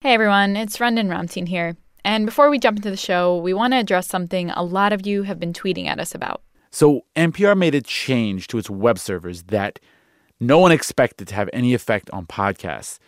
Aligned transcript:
Hey 0.00 0.14
everyone, 0.14 0.56
it's 0.56 0.78
Randan 0.78 1.08
Ramtin 1.08 1.48
here. 1.48 1.76
And 2.04 2.24
before 2.24 2.50
we 2.50 2.60
jump 2.60 2.76
into 2.76 2.88
the 2.88 2.96
show, 2.96 3.36
we 3.36 3.52
want 3.52 3.72
to 3.72 3.78
address 3.78 4.06
something 4.06 4.48
a 4.50 4.62
lot 4.62 4.92
of 4.92 5.04
you 5.04 5.24
have 5.24 5.40
been 5.40 5.52
tweeting 5.52 5.88
at 5.88 5.98
us 5.98 6.14
about. 6.14 6.40
So, 6.70 7.04
NPR 7.16 7.58
made 7.58 7.74
a 7.74 7.80
change 7.80 8.46
to 8.48 8.58
its 8.58 8.70
web 8.70 9.00
servers 9.00 9.42
that 9.44 9.80
no 10.38 10.60
one 10.60 10.70
expected 10.70 11.26
to 11.26 11.34
have 11.34 11.50
any 11.52 11.74
effect 11.74 12.10
on 12.10 12.26
podcasts. 12.26 13.00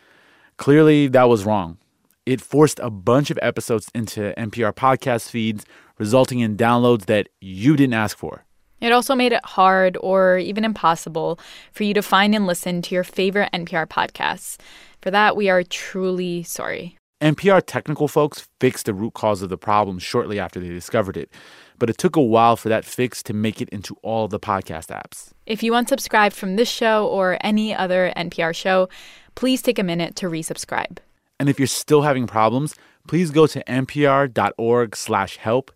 Clearly, 0.56 1.06
that 1.06 1.28
was 1.28 1.44
wrong. 1.44 1.78
It 2.26 2.40
forced 2.40 2.80
a 2.80 2.90
bunch 2.90 3.30
of 3.30 3.38
episodes 3.40 3.88
into 3.94 4.34
NPR 4.36 4.74
podcast 4.74 5.30
feeds, 5.30 5.64
resulting 5.96 6.40
in 6.40 6.56
downloads 6.56 7.06
that 7.06 7.28
you 7.40 7.76
didn't 7.76 7.94
ask 7.94 8.18
for. 8.18 8.44
It 8.80 8.92
also 8.92 9.14
made 9.14 9.32
it 9.32 9.44
hard 9.44 9.96
or 10.00 10.38
even 10.38 10.64
impossible 10.64 11.38
for 11.70 11.84
you 11.84 11.94
to 11.94 12.02
find 12.02 12.34
and 12.34 12.46
listen 12.46 12.82
to 12.82 12.94
your 12.94 13.04
favorite 13.04 13.50
NPR 13.52 13.86
podcasts. 13.86 14.56
For 15.02 15.10
that, 15.10 15.36
we 15.36 15.48
are 15.48 15.62
truly 15.62 16.42
sorry. 16.42 16.96
NPR 17.20 17.62
technical 17.64 18.08
folks 18.08 18.48
fixed 18.60 18.86
the 18.86 18.94
root 18.94 19.12
cause 19.12 19.42
of 19.42 19.50
the 19.50 19.58
problem 19.58 19.98
shortly 19.98 20.40
after 20.40 20.58
they 20.58 20.68
discovered 20.68 21.18
it, 21.18 21.30
but 21.78 21.90
it 21.90 21.98
took 21.98 22.16
a 22.16 22.22
while 22.22 22.56
for 22.56 22.70
that 22.70 22.84
fix 22.84 23.22
to 23.24 23.34
make 23.34 23.60
it 23.60 23.68
into 23.68 23.94
all 24.02 24.26
the 24.26 24.40
podcast 24.40 24.86
apps. 24.86 25.30
If 25.44 25.62
you 25.62 25.72
unsubscribed 25.72 26.32
from 26.32 26.56
this 26.56 26.68
show 26.68 27.06
or 27.06 27.36
any 27.42 27.74
other 27.74 28.12
NPR 28.16 28.54
show, 28.54 28.88
please 29.34 29.60
take 29.60 29.78
a 29.78 29.82
minute 29.82 30.16
to 30.16 30.26
resubscribe. 30.26 30.98
And 31.38 31.50
if 31.50 31.58
you're 31.58 31.66
still 31.66 32.02
having 32.02 32.26
problems, 32.26 32.74
please 33.06 33.30
go 33.30 33.46
to 33.46 33.62
npr.org/help. 33.64 35.70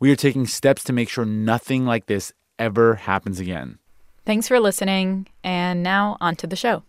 We 0.00 0.10
are 0.10 0.16
taking 0.16 0.46
steps 0.46 0.82
to 0.84 0.92
make 0.92 1.08
sure 1.08 1.24
nothing 1.24 1.84
like 1.84 2.06
this 2.06 2.32
ever 2.58 2.96
happens 2.96 3.38
again. 3.38 3.78
Thanks 4.26 4.48
for 4.48 4.58
listening, 4.58 5.28
and 5.44 5.82
now 5.82 6.16
on 6.20 6.36
to 6.36 6.46
the 6.46 6.56
show. 6.56 6.82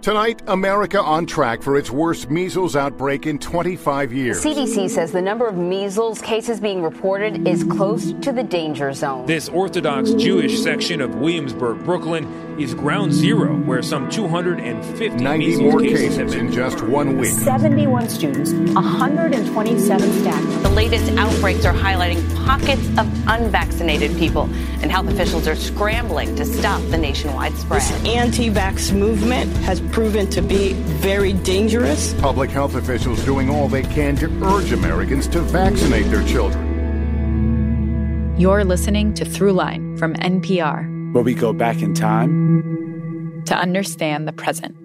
Tonight, 0.00 0.42
America 0.46 1.02
on 1.02 1.26
track 1.26 1.60
for 1.60 1.76
its 1.76 1.90
worst 1.90 2.30
measles 2.30 2.76
outbreak 2.76 3.26
in 3.26 3.36
25 3.36 4.12
years. 4.12 4.44
CDC 4.44 4.88
says 4.90 5.10
the 5.10 5.20
number 5.20 5.44
of 5.44 5.56
measles 5.56 6.22
cases 6.22 6.60
being 6.60 6.84
reported 6.84 7.48
is 7.48 7.64
close 7.64 8.12
to 8.12 8.30
the 8.30 8.44
danger 8.44 8.92
zone. 8.92 9.26
This 9.26 9.48
Orthodox 9.48 10.12
Jewish 10.12 10.60
section 10.60 11.00
of 11.00 11.16
Williamsburg, 11.16 11.84
Brooklyn, 11.84 12.26
is 12.58 12.74
ground 12.74 13.12
zero, 13.12 13.56
where 13.56 13.82
some 13.82 14.10
250 14.10 15.22
90 15.22 15.46
measles 15.46 15.62
more 15.62 15.80
cases, 15.80 15.98
cases 15.98 16.16
have 16.16 16.30
been 16.30 16.46
in 16.46 16.52
just 16.52 16.82
one 16.82 17.16
week. 17.16 17.30
71 17.30 18.08
students, 18.08 18.52
127 18.52 20.12
staff. 20.20 20.62
The 20.62 20.68
latest 20.70 21.12
outbreaks 21.12 21.64
are 21.64 21.72
highlighting 21.72 22.22
pockets 22.44 22.86
of 22.98 23.06
unvaccinated 23.28 24.16
people, 24.18 24.44
and 24.82 24.90
health 24.90 25.08
officials 25.08 25.46
are 25.46 25.54
scrambling 25.54 26.34
to 26.36 26.44
stop 26.44 26.82
the 26.90 26.98
nationwide 26.98 27.54
spread. 27.54 27.80
This 27.80 28.04
Anti 28.04 28.50
vax 28.50 28.92
movement 28.92 29.56
has 29.58 29.80
proven 29.80 30.28
to 30.30 30.42
be 30.42 30.72
very 30.72 31.32
dangerous. 31.32 32.14
Public 32.14 32.50
health 32.50 32.74
officials 32.74 33.24
doing 33.24 33.48
all 33.50 33.68
they 33.68 33.82
can 33.82 34.16
to 34.16 34.26
urge 34.44 34.72
Americans 34.72 35.28
to 35.28 35.40
vaccinate 35.40 36.06
their 36.10 36.26
children. 36.26 36.66
You're 38.36 38.64
listening 38.64 39.14
to 39.14 39.24
Throughline 39.24 39.98
from 39.98 40.14
NPR 40.14 40.97
Where 41.12 41.24
we 41.24 41.34
go 41.34 41.52
back 41.52 41.80
in 41.82 41.94
time. 41.94 43.42
to 43.46 43.56
understand 43.56 44.28
the 44.28 44.32
present. 44.32 44.76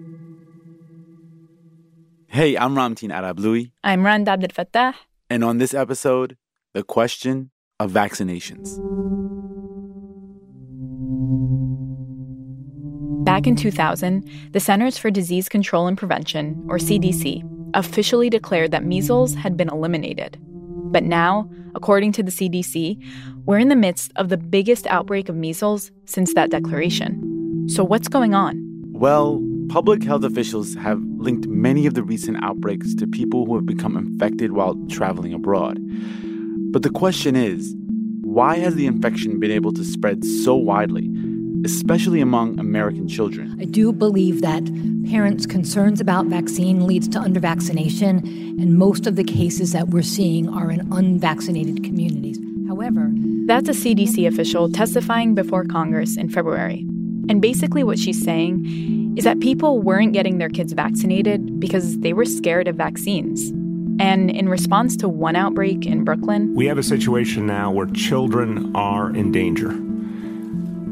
Hey, 2.28 2.56
I'm 2.56 2.74
Ramtin 2.74 3.10
Arablouei, 3.12 3.70
I'm 3.84 4.04
Rund 4.04 4.26
Abdelfatah. 4.26 4.94
and 5.30 5.44
on 5.44 5.58
this 5.58 5.74
episode, 5.74 6.36
the 6.72 6.82
question 6.82 7.50
of 7.78 7.92
vaccinations. 7.92 8.78
Back 13.24 13.46
in 13.46 13.56
2000, 13.56 14.28
the 14.52 14.60
Centers 14.60 14.98
for 14.98 15.10
Disease 15.10 15.48
Control 15.48 15.86
and 15.86 15.96
Prevention, 15.96 16.64
or 16.68 16.78
CDC, 16.78 17.42
officially 17.74 18.30
declared 18.30 18.70
that 18.70 18.84
measles 18.84 19.34
had 19.34 19.56
been 19.56 19.68
eliminated. 19.68 20.38
But 20.94 21.02
now, 21.02 21.50
according 21.74 22.12
to 22.12 22.22
the 22.22 22.30
CDC, 22.30 23.02
we're 23.46 23.58
in 23.58 23.66
the 23.66 23.74
midst 23.74 24.12
of 24.14 24.28
the 24.28 24.36
biggest 24.36 24.86
outbreak 24.86 25.28
of 25.28 25.34
measles 25.34 25.90
since 26.04 26.34
that 26.34 26.50
declaration. 26.50 27.66
So, 27.68 27.82
what's 27.82 28.06
going 28.06 28.32
on? 28.32 28.62
Well, 28.92 29.42
public 29.68 30.04
health 30.04 30.22
officials 30.22 30.76
have 30.76 31.02
linked 31.16 31.48
many 31.48 31.86
of 31.86 31.94
the 31.94 32.04
recent 32.04 32.44
outbreaks 32.44 32.94
to 32.94 33.08
people 33.08 33.44
who 33.44 33.56
have 33.56 33.66
become 33.66 33.96
infected 33.96 34.52
while 34.52 34.76
traveling 34.88 35.34
abroad. 35.34 35.80
But 36.70 36.84
the 36.84 36.90
question 36.90 37.34
is 37.34 37.74
why 38.20 38.58
has 38.58 38.76
the 38.76 38.86
infection 38.86 39.40
been 39.40 39.50
able 39.50 39.72
to 39.72 39.84
spread 39.84 40.24
so 40.24 40.54
widely, 40.54 41.08
especially 41.64 42.20
among 42.20 42.58
American 42.58 43.08
children? 43.08 43.56
I 43.60 43.64
do 43.64 43.92
believe 43.92 44.40
that 44.42 44.64
parents' 45.10 45.46
concerns 45.46 46.00
about 46.00 46.26
vaccine 46.26 46.86
leads 46.86 47.08
to 47.08 47.18
undervaccination, 47.18 48.22
and 48.60 48.78
most 48.78 49.06
of 49.06 49.16
the 49.16 49.24
cases 49.24 49.72
that 49.72 49.88
we're 49.88 50.02
seeing 50.02 50.48
are 50.48 50.70
in 50.70 50.92
unvaccinated 50.92 51.84
communities. 51.84 52.38
However, 52.68 53.10
That's 53.46 53.68
a 53.68 53.72
CDC 53.72 54.26
official 54.26 54.70
testifying 54.70 55.34
before 55.34 55.64
Congress 55.64 56.16
in 56.16 56.30
February. 56.30 56.86
And 57.28 57.42
basically, 57.42 57.84
what 57.84 57.98
she's 57.98 58.22
saying 58.22 59.14
is 59.18 59.24
that 59.24 59.40
people 59.40 59.80
weren't 59.80 60.14
getting 60.14 60.38
their 60.38 60.48
kids 60.48 60.72
vaccinated 60.72 61.60
because 61.60 61.98
they 61.98 62.14
were 62.14 62.24
scared 62.24 62.68
of 62.68 62.76
vaccines. 62.76 63.50
And 64.00 64.30
in 64.30 64.48
response 64.48 64.96
to 64.96 65.08
one 65.08 65.36
outbreak 65.36 65.86
in 65.86 66.04
Brooklyn, 66.04 66.54
We 66.54 66.66
have 66.66 66.78
a 66.78 66.82
situation 66.82 67.46
now 67.46 67.70
where 67.70 67.86
children 67.86 68.74
are 68.74 69.14
in 69.14 69.30
danger. 69.30 69.78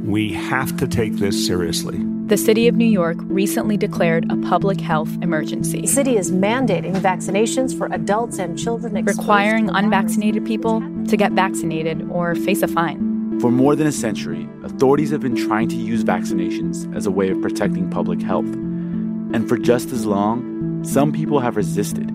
We 0.03 0.33
have 0.33 0.77
to 0.79 0.89
take 0.89 1.15
this 1.15 1.47
seriously. 1.47 1.99
the 2.27 2.37
city 2.37 2.67
of 2.67 2.75
New 2.75 2.87
York 2.87 3.19
recently 3.23 3.77
declared 3.77 4.31
a 4.33 4.37
public 4.49 4.81
health 4.81 5.11
emergency, 5.23 5.83
The 5.83 5.87
city 5.87 6.17
is 6.17 6.33
mandating 6.33 6.95
vaccinations 6.97 7.77
for 7.77 7.87
adults 7.93 8.39
and 8.39 8.59
children 8.59 8.95
requiring 9.05 9.67
to 9.67 9.73
the 9.73 9.73
virus. 9.73 9.85
unvaccinated 9.85 10.45
people 10.45 10.81
to 11.09 11.17
get 11.17 11.33
vaccinated 11.33 12.09
or 12.11 12.35
face 12.35 12.63
a 12.63 12.69
fine. 12.69 13.39
For 13.41 13.51
more 13.51 13.77
than 13.77 13.87
a 13.87 13.93
century, 13.93 14.49
authorities 14.65 15.11
have 15.11 15.21
been 15.21 15.37
trying 15.37 15.69
to 15.69 15.77
use 15.77 16.03
vaccinations 16.05 16.93
as 16.97 17.07
a 17.07 17.11
way 17.11 17.29
of 17.31 17.41
protecting 17.41 17.91
public 17.91 18.23
health. 18.23 18.47
And 19.35 19.49
for 19.49 19.57
just 19.57 19.93
as 19.93 20.07
long, 20.07 20.83
some 20.85 21.13
people 21.13 21.39
have 21.41 21.57
resisted. 21.57 22.11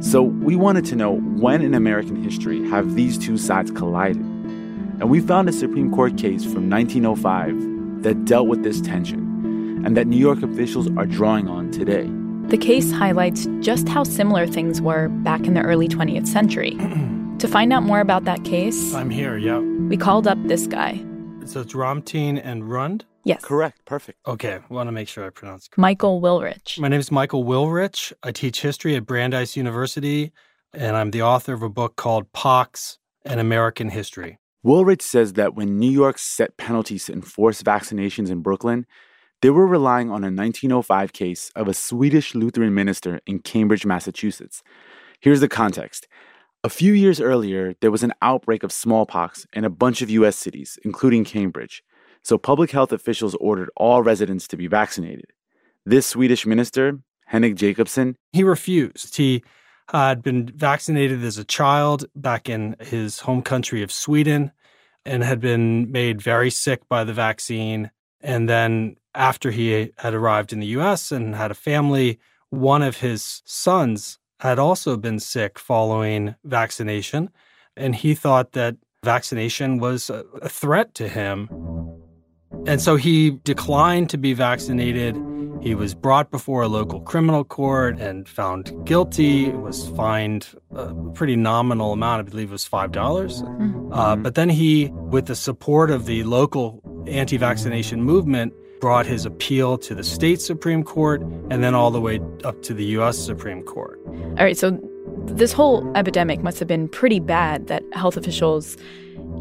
So 0.00 0.22
we 0.22 0.56
wanted 0.56 0.84
to 0.86 0.96
know 0.96 1.16
when 1.16 1.62
in 1.62 1.72
American 1.74 2.22
history 2.22 2.68
have 2.68 2.94
these 2.94 3.16
two 3.16 3.38
sides 3.38 3.70
collided? 3.70 4.25
And 4.98 5.10
we 5.10 5.20
found 5.20 5.46
a 5.48 5.52
Supreme 5.52 5.92
Court 5.92 6.16
case 6.16 6.42
from 6.42 6.70
1905 6.70 8.02
that 8.02 8.24
dealt 8.24 8.48
with 8.48 8.62
this 8.62 8.80
tension 8.80 9.82
and 9.84 9.94
that 9.94 10.06
New 10.06 10.16
York 10.16 10.42
officials 10.42 10.88
are 10.96 11.04
drawing 11.04 11.48
on 11.48 11.70
today. 11.70 12.10
The 12.48 12.56
case 12.56 12.90
highlights 12.92 13.46
just 13.60 13.88
how 13.88 14.04
similar 14.04 14.46
things 14.46 14.80
were 14.80 15.08
back 15.08 15.46
in 15.46 15.52
the 15.52 15.60
early 15.60 15.86
20th 15.86 16.26
century. 16.26 16.70
to 17.38 17.46
find 17.46 17.74
out 17.74 17.82
more 17.82 18.00
about 18.00 18.24
that 18.24 18.44
case, 18.44 18.94
I'm 18.94 19.10
here, 19.10 19.36
yeah. 19.36 19.58
we 19.58 19.98
called 19.98 20.26
up 20.26 20.38
this 20.44 20.66
guy. 20.66 21.04
So 21.44 21.60
it's 21.60 21.74
Ramtin 21.74 22.40
and 22.42 22.68
Rund? 22.68 23.04
Yes, 23.24 23.42
Correct, 23.42 23.84
perfect. 23.84 24.18
Okay, 24.26 24.60
want 24.70 24.86
to 24.86 24.92
make 24.92 25.08
sure 25.08 25.26
I 25.26 25.30
pronounce 25.30 25.66
it. 25.66 25.76
Michael 25.76 26.22
Willrich. 26.22 26.78
My 26.78 26.88
name 26.88 27.00
is 27.00 27.10
Michael 27.10 27.44
Willrich. 27.44 28.12
I 28.22 28.30
teach 28.30 28.62
history 28.62 28.94
at 28.94 29.04
Brandeis 29.04 29.56
University, 29.56 30.32
and 30.72 30.96
I'm 30.96 31.10
the 31.10 31.22
author 31.22 31.52
of 31.52 31.62
a 31.62 31.68
book 31.68 31.96
called 31.96 32.32
Pox 32.32 32.98
and 33.24 33.40
American 33.40 33.90
History. 33.90 34.38
Willrich 34.66 35.00
says 35.00 35.34
that 35.34 35.54
when 35.54 35.78
New 35.78 35.90
York 35.90 36.18
set 36.18 36.56
penalties 36.56 37.04
to 37.04 37.12
enforce 37.12 37.62
vaccinations 37.62 38.30
in 38.30 38.40
Brooklyn, 38.40 38.84
they 39.40 39.50
were 39.50 39.64
relying 39.64 40.08
on 40.08 40.24
a 40.24 40.26
1905 40.26 41.12
case 41.12 41.52
of 41.54 41.68
a 41.68 41.74
Swedish 41.74 42.34
Lutheran 42.34 42.74
minister 42.74 43.20
in 43.26 43.38
Cambridge, 43.38 43.86
Massachusetts. 43.86 44.64
Here's 45.20 45.38
the 45.38 45.48
context. 45.48 46.08
A 46.64 46.68
few 46.68 46.94
years 46.94 47.20
earlier, 47.20 47.76
there 47.80 47.92
was 47.92 48.02
an 48.02 48.12
outbreak 48.22 48.64
of 48.64 48.72
smallpox 48.72 49.46
in 49.52 49.64
a 49.64 49.70
bunch 49.70 50.02
of 50.02 50.10
U.S. 50.10 50.34
cities, 50.34 50.80
including 50.84 51.24
Cambridge. 51.24 51.84
So 52.24 52.36
public 52.36 52.72
health 52.72 52.90
officials 52.90 53.36
ordered 53.36 53.70
all 53.76 54.02
residents 54.02 54.48
to 54.48 54.56
be 54.56 54.66
vaccinated. 54.66 55.26
This 55.84 56.08
Swedish 56.08 56.44
minister, 56.44 56.98
Henning 57.26 57.54
Jacobson, 57.54 58.16
He 58.32 58.42
refused. 58.42 59.16
He 59.16 59.44
had 59.90 60.22
been 60.22 60.50
vaccinated 60.54 61.22
as 61.22 61.38
a 61.38 61.44
child 61.44 62.06
back 62.16 62.48
in 62.48 62.74
his 62.80 63.20
home 63.20 63.42
country 63.42 63.82
of 63.82 63.92
Sweden 63.92 64.50
and 65.06 65.22
had 65.22 65.40
been 65.40 65.90
made 65.90 66.20
very 66.20 66.50
sick 66.50 66.88
by 66.88 67.04
the 67.04 67.14
vaccine. 67.14 67.90
And 68.20 68.48
then, 68.48 68.96
after 69.14 69.50
he 69.50 69.92
had 69.96 70.12
arrived 70.12 70.52
in 70.52 70.60
the 70.60 70.66
US 70.78 71.12
and 71.12 71.34
had 71.34 71.50
a 71.50 71.54
family, 71.54 72.18
one 72.50 72.82
of 72.82 72.98
his 72.98 73.42
sons 73.44 74.18
had 74.40 74.58
also 74.58 74.96
been 74.96 75.18
sick 75.18 75.58
following 75.58 76.34
vaccination. 76.44 77.30
And 77.76 77.94
he 77.94 78.14
thought 78.14 78.52
that 78.52 78.76
vaccination 79.04 79.78
was 79.78 80.10
a 80.10 80.48
threat 80.48 80.94
to 80.94 81.08
him. 81.08 81.48
And 82.66 82.80
so 82.80 82.96
he 82.96 83.30
declined 83.44 84.10
to 84.10 84.18
be 84.18 84.32
vaccinated. 84.32 85.16
He 85.60 85.74
was 85.74 85.94
brought 85.94 86.30
before 86.30 86.62
a 86.62 86.68
local 86.68 87.00
criminal 87.00 87.44
court 87.44 87.98
and 87.98 88.28
found 88.28 88.72
guilty, 88.86 89.50
was 89.50 89.88
fined 89.90 90.48
a 90.74 90.94
pretty 91.14 91.36
nominal 91.36 91.92
amount, 91.92 92.26
I 92.26 92.30
believe 92.30 92.48
it 92.48 92.52
was 92.52 92.68
$5. 92.68 93.92
Uh, 93.92 94.16
but 94.16 94.34
then 94.34 94.48
he, 94.48 94.90
with 94.92 95.26
the 95.26 95.36
support 95.36 95.90
of 95.90 96.06
the 96.06 96.22
local 96.24 96.82
anti 97.06 97.36
vaccination 97.36 98.02
movement, 98.02 98.52
brought 98.80 99.06
his 99.06 99.24
appeal 99.24 99.78
to 99.78 99.94
the 99.94 100.04
state 100.04 100.40
Supreme 100.40 100.82
Court 100.82 101.22
and 101.50 101.62
then 101.62 101.74
all 101.74 101.90
the 101.90 102.00
way 102.00 102.20
up 102.44 102.62
to 102.62 102.74
the 102.74 102.84
U.S. 102.96 103.18
Supreme 103.18 103.62
Court. 103.62 103.98
All 104.06 104.44
right, 104.44 104.56
so 104.56 104.78
this 105.26 105.52
whole 105.52 105.90
epidemic 105.96 106.42
must 106.42 106.58
have 106.58 106.68
been 106.68 106.88
pretty 106.88 107.20
bad 107.20 107.66
that 107.68 107.82
health 107.92 108.16
officials, 108.16 108.76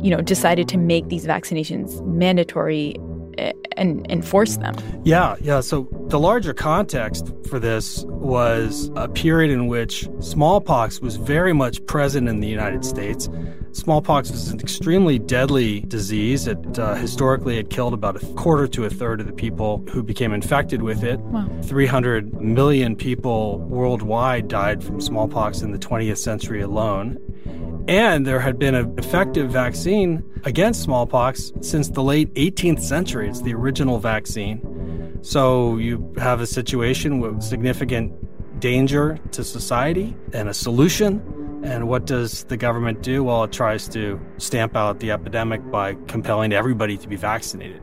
you 0.02 0.10
know, 0.10 0.22
decided 0.22 0.68
to 0.70 0.78
make 0.78 1.10
these 1.10 1.26
vaccinations 1.26 2.06
mandatory 2.06 2.96
and 3.78 4.10
enforce 4.10 4.58
them. 4.58 4.76
Yeah, 5.04 5.36
yeah. 5.42 5.62
So 5.62 5.88
the 6.08 6.20
larger 6.20 6.54
context 6.54 7.32
for 7.48 7.60
this 7.60 8.04
was 8.06 8.92
a 8.96 9.08
period 9.08 9.52
in 9.52 9.68
which 9.68 10.08
smallpox 10.20 11.00
was 11.00 11.18
very 11.18 11.54
much 11.54 11.86
present 11.86 12.28
in 12.28 12.40
the 12.40 12.48
United 12.48 12.86
States. 12.86 13.30
Smallpox 13.74 14.32
was 14.32 14.50
an 14.52 14.60
extremely 14.62 15.20
deadly 15.20 15.82
disease. 15.82 16.48
It 16.48 16.80
uh, 16.80 16.96
historically 16.96 17.58
had 17.58 17.70
killed 17.70 17.94
about 17.94 18.22
a 18.22 18.26
quarter 18.36 18.68
to 18.70 18.86
a 18.86 18.90
third 18.90 19.20
of 19.20 19.28
the 19.28 19.34
people 19.34 19.84
who 19.90 20.02
became 20.02 20.31
infected 20.31 20.81
with 20.81 21.04
it. 21.04 21.20
Wow. 21.20 21.50
300 21.64 22.40
million 22.40 22.96
people 22.96 23.60
worldwide 23.60 24.48
died 24.48 24.81
from 24.81 25.02
smallpox 25.02 25.62
in 25.62 25.72
the 25.72 25.78
20th 25.78 26.20
century 26.20 26.62
alone. 26.62 27.18
And 27.88 28.26
there 28.26 28.40
had 28.40 28.58
been 28.58 28.76
an 28.76 28.98
effective 28.98 29.52
vaccine 29.52 30.24
against 30.44 30.84
smallpox 30.84 31.52
since 31.62 31.90
the 31.90 32.02
late 32.02 32.34
18th 32.34 32.82
century. 32.82 33.30
It's 33.30 33.42
the 33.42 33.54
original 33.54 34.00
vaccine. 34.00 35.20
So 35.22 35.78
you 35.78 36.14
have 36.18 36.42
a 36.42 36.48
situation 36.48 37.20
with 37.20 37.42
significant 37.42 38.14
danger 38.60 39.20
to 39.32 39.44
society 39.44 40.16
and 40.34 40.50
a 40.50 40.54
solution 40.54 41.22
and 41.66 41.88
what 41.88 42.06
does 42.06 42.44
the 42.44 42.58
government 42.58 43.02
do? 43.02 43.24
Well, 43.24 43.44
it 43.44 43.52
tries 43.52 43.90
to 43.90 44.22
stamp 44.38 44.76
out 44.76 45.00
the 45.00 45.10
epidemic 45.10 45.72
by 45.72 45.96
compelling 46.08 46.54
everybody 46.54 46.96
to 46.98 47.08
be 47.08 47.16
vaccinated. 47.16 47.81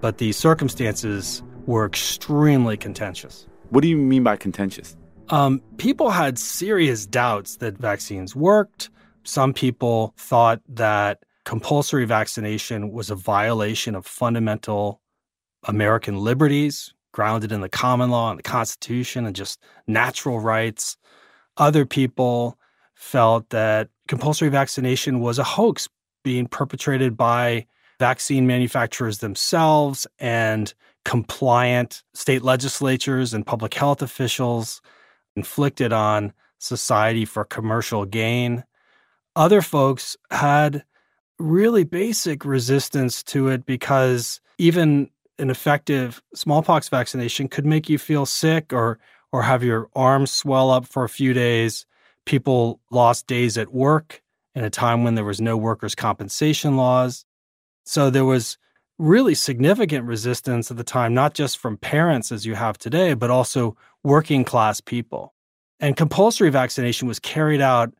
But 0.00 0.18
the 0.18 0.32
circumstances 0.32 1.40
were 1.66 1.86
extremely 1.86 2.76
contentious. 2.76 3.46
What 3.70 3.82
do 3.82 3.88
you 3.88 3.96
mean 3.96 4.24
by 4.24 4.36
contentious? 4.36 4.96
Um, 5.28 5.62
people 5.76 6.10
had 6.10 6.36
serious 6.36 7.06
doubts 7.06 7.58
that 7.58 7.78
vaccines 7.78 8.34
worked. 8.34 8.90
Some 9.24 9.52
people 9.52 10.14
thought 10.16 10.60
that 10.68 11.24
compulsory 11.44 12.04
vaccination 12.04 12.90
was 12.90 13.10
a 13.10 13.14
violation 13.14 13.94
of 13.94 14.06
fundamental 14.06 15.00
American 15.64 16.18
liberties 16.18 16.92
grounded 17.12 17.52
in 17.52 17.60
the 17.60 17.68
common 17.68 18.10
law 18.10 18.30
and 18.30 18.38
the 18.38 18.42
Constitution 18.42 19.26
and 19.26 19.36
just 19.36 19.60
natural 19.86 20.40
rights. 20.40 20.96
Other 21.56 21.84
people 21.84 22.58
felt 22.94 23.50
that 23.50 23.88
compulsory 24.08 24.48
vaccination 24.48 25.20
was 25.20 25.38
a 25.38 25.44
hoax 25.44 25.88
being 26.24 26.46
perpetrated 26.46 27.16
by 27.16 27.66
vaccine 27.98 28.46
manufacturers 28.46 29.18
themselves 29.18 30.06
and 30.18 30.72
compliant 31.04 32.02
state 32.14 32.42
legislatures 32.42 33.34
and 33.34 33.46
public 33.46 33.74
health 33.74 34.02
officials 34.02 34.80
inflicted 35.36 35.92
on 35.92 36.32
society 36.58 37.24
for 37.24 37.44
commercial 37.44 38.04
gain. 38.04 38.64
Other 39.34 39.62
folks 39.62 40.16
had 40.30 40.84
really 41.38 41.84
basic 41.84 42.44
resistance 42.44 43.22
to 43.24 43.48
it 43.48 43.66
because 43.66 44.40
even 44.58 45.10
an 45.38 45.50
effective 45.50 46.22
smallpox 46.34 46.88
vaccination 46.88 47.48
could 47.48 47.66
make 47.66 47.88
you 47.88 47.98
feel 47.98 48.26
sick 48.26 48.72
or 48.72 48.98
or 49.32 49.42
have 49.42 49.64
your 49.64 49.88
arms 49.96 50.30
swell 50.30 50.70
up 50.70 50.86
for 50.86 51.04
a 51.04 51.08
few 51.08 51.32
days 51.32 51.86
People 52.24 52.80
lost 52.90 53.26
days 53.26 53.58
at 53.58 53.72
work 53.72 54.22
in 54.54 54.64
a 54.64 54.70
time 54.70 55.02
when 55.02 55.14
there 55.16 55.24
was 55.24 55.40
no 55.40 55.56
workers' 55.56 55.94
compensation 55.94 56.76
laws. 56.76 57.24
So 57.84 58.10
there 58.10 58.24
was 58.24 58.58
really 58.98 59.34
significant 59.34 60.06
resistance 60.06 60.70
at 60.70 60.76
the 60.76 60.84
time, 60.84 61.14
not 61.14 61.34
just 61.34 61.58
from 61.58 61.76
parents 61.76 62.30
as 62.30 62.46
you 62.46 62.54
have 62.54 62.78
today, 62.78 63.14
but 63.14 63.30
also 63.30 63.76
working 64.04 64.44
class 64.44 64.80
people. 64.80 65.34
And 65.80 65.96
compulsory 65.96 66.50
vaccination 66.50 67.08
was 67.08 67.18
carried 67.18 67.60
out 67.60 67.92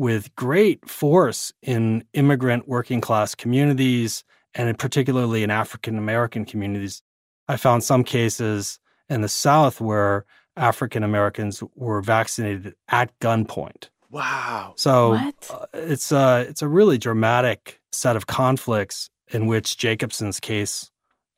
with 0.00 0.34
great 0.34 0.88
force 0.88 1.52
in 1.60 2.02
immigrant 2.14 2.66
working 2.66 3.02
class 3.02 3.34
communities 3.34 4.24
and 4.54 4.78
particularly 4.78 5.42
in 5.42 5.50
African 5.50 5.98
American 5.98 6.46
communities. 6.46 7.02
I 7.48 7.58
found 7.58 7.84
some 7.84 8.02
cases 8.02 8.78
in 9.10 9.20
the 9.20 9.28
South 9.28 9.78
where 9.78 10.24
African 10.56 11.02
Americans 11.02 11.62
were 11.74 12.00
vaccinated 12.00 12.74
at 12.88 13.12
gunpoint. 13.20 13.90
Wow. 14.10 14.72
So 14.76 15.12
uh, 15.50 15.66
it's 15.74 16.10
a 16.12 16.46
it's 16.48 16.62
a 16.62 16.68
really 16.68 16.96
dramatic 16.96 17.78
set 17.92 18.16
of 18.16 18.26
conflicts 18.26 19.10
in 19.28 19.46
which 19.48 19.76
Jacobson's 19.76 20.40
case 20.40 20.90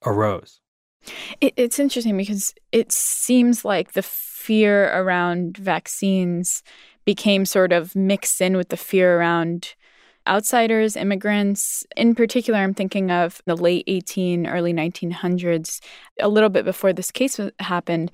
arose. 0.07 0.61
It, 1.41 1.55
it's 1.57 1.81
interesting 1.81 2.17
because 2.17 2.55
it 2.71 2.93
seems 2.93 3.65
like 3.65 3.95
the 3.95 4.03
fear 4.03 4.89
around 4.97 5.57
vaccines 5.57 6.63
became 7.05 7.45
sort 7.45 7.73
of 7.73 7.95
mixed 7.97 8.41
in 8.41 8.57
with 8.57 8.69
the 8.69 8.77
fear 8.77 9.19
around 9.19 9.75
outsiders, 10.29 10.97
immigrants. 10.97 11.85
In 11.97 12.15
particular, 12.15 12.61
I'm 12.61 12.75
thinking 12.75 13.11
of 13.11 13.43
the 13.47 13.57
late 13.57 13.85
18, 13.87 14.47
early 14.47 14.73
1900s, 14.73 15.81
a 16.21 16.29
little 16.29 16.49
bit 16.49 16.65
before 16.65 16.93
this 16.93 17.11
case 17.11 17.41
happened. 17.59 18.11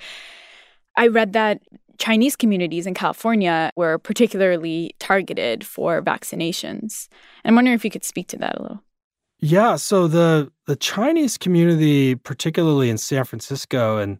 I 0.96 1.08
read 1.08 1.32
that 1.34 1.60
Chinese 1.98 2.36
communities 2.36 2.86
in 2.86 2.94
California 2.94 3.72
were 3.76 3.98
particularly 3.98 4.94
targeted 4.98 5.66
for 5.66 6.00
vaccinations. 6.00 7.08
I'm 7.44 7.54
wondering 7.54 7.74
if 7.74 7.84
you 7.84 7.90
could 7.90 8.04
speak 8.04 8.28
to 8.28 8.38
that 8.38 8.58
a 8.58 8.62
little. 8.62 8.82
Yeah, 9.40 9.76
so 9.76 10.08
the 10.08 10.50
the 10.66 10.76
Chinese 10.76 11.38
community, 11.38 12.16
particularly 12.16 12.90
in 12.90 12.98
San 12.98 13.24
Francisco 13.24 13.98
and 13.98 14.18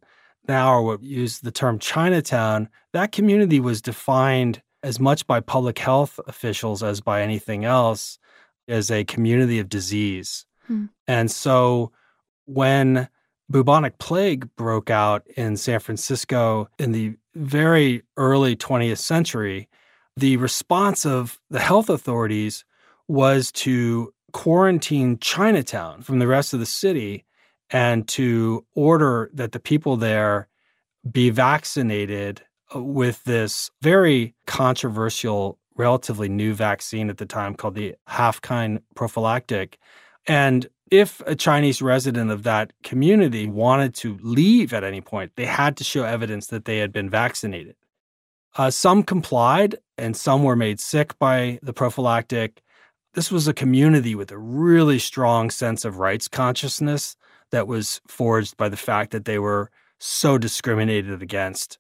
now 0.49 0.73
or 0.73 0.83
what 0.83 1.03
use 1.03 1.41
the 1.41 1.53
term 1.53 1.79
Chinatown, 1.79 2.69
that 2.93 3.13
community 3.13 3.61
was 3.61 3.83
defined 3.83 4.63
as 4.83 4.99
much 4.99 5.27
by 5.27 5.41
public 5.41 5.79
health 5.79 6.19
officials 6.27 6.83
as 6.83 7.01
by 7.01 7.23
anything 7.23 7.65
else 7.65 8.19
as 8.69 8.91
a 8.91 9.05
community 9.05 9.59
of 9.59 9.69
disease. 9.69 10.47
Hmm. 10.67 10.87
And 11.07 11.31
so 11.31 11.93
when 12.47 13.09
bubonic 13.51 13.99
plague 13.99 14.49
broke 14.57 14.91
out 14.91 15.27
in 15.37 15.57
San 15.57 15.81
Francisco 15.81 16.69
in 16.79 16.93
the 16.93 17.17
very 17.35 18.03
early 18.17 18.57
20th 18.57 18.99
century, 18.99 19.69
the 20.17 20.37
response 20.37 21.07
of 21.07 21.39
the 21.51 21.61
health 21.61 21.89
authorities 21.89 22.65
was 23.07 23.51
to 23.53 24.13
quarantine 24.33 25.19
Chinatown 25.19 26.03
from 26.03 26.19
the 26.19 26.27
rest 26.27 26.53
of 26.53 26.61
the 26.61 26.67
city 26.67 27.25
and 27.71 28.07
to 28.09 28.65
order 28.75 29.31
that 29.35 29.53
the 29.53 29.61
people 29.61 29.97
there 29.97 30.49
be 31.11 31.31
vaccinated 31.31 32.43
uh, 32.75 32.83
with 32.83 33.23
this 33.25 33.71
very 33.83 34.35
controversial, 34.47 35.59
relatively 35.77 36.29
new 36.29 36.55
vaccine 36.55 37.11
at 37.11 37.19
the 37.19 37.27
time 37.27 37.55
called 37.55 37.75
the 37.75 37.95
Haffkine 38.09 38.83
prophylactic. 38.95 39.79
And 40.27 40.69
if 40.91 41.21
a 41.27 41.35
Chinese 41.35 41.83
resident 41.83 42.31
of 42.31 42.43
that 42.45 42.73
community 42.83 43.47
wanted 43.47 43.95
to 43.97 44.19
leave 44.23 44.73
at 44.73 44.85
any 44.85 45.01
point, 45.01 45.33
they 45.37 45.47
had 45.47 45.77
to 45.77 45.85
show 45.85 46.05
evidence 46.05 46.47
that 46.49 46.65
they 46.65 46.79
had 46.79 46.93
been 46.93 47.11
vaccinated. 47.11 47.77
Uh, 48.57 48.71
some 48.71 49.03
complied 49.03 49.77
and 49.97 50.17
some 50.17 50.43
were 50.43 50.57
made 50.57 50.81
sick 50.81 51.19
by 51.19 51.59
the 51.63 51.73
prophylactic. 51.73 52.63
This 53.15 53.31
was 53.31 53.47
a 53.47 53.55
community 53.55 54.15
with 54.15 54.33
a 54.33 54.39
really 54.39 54.99
strong 54.99 55.51
sense 55.51 55.85
of 55.85 55.99
rights 55.99 56.29
consciousness 56.29 57.17
that 57.51 57.67
was 57.67 58.01
forged 58.07 58.57
by 58.57 58.69
the 58.69 58.77
fact 58.77 59.11
that 59.13 59.25
they 59.25 59.39
were 59.39 59.71
so 59.99 60.39
discriminated 60.39 61.23
against 61.23 61.79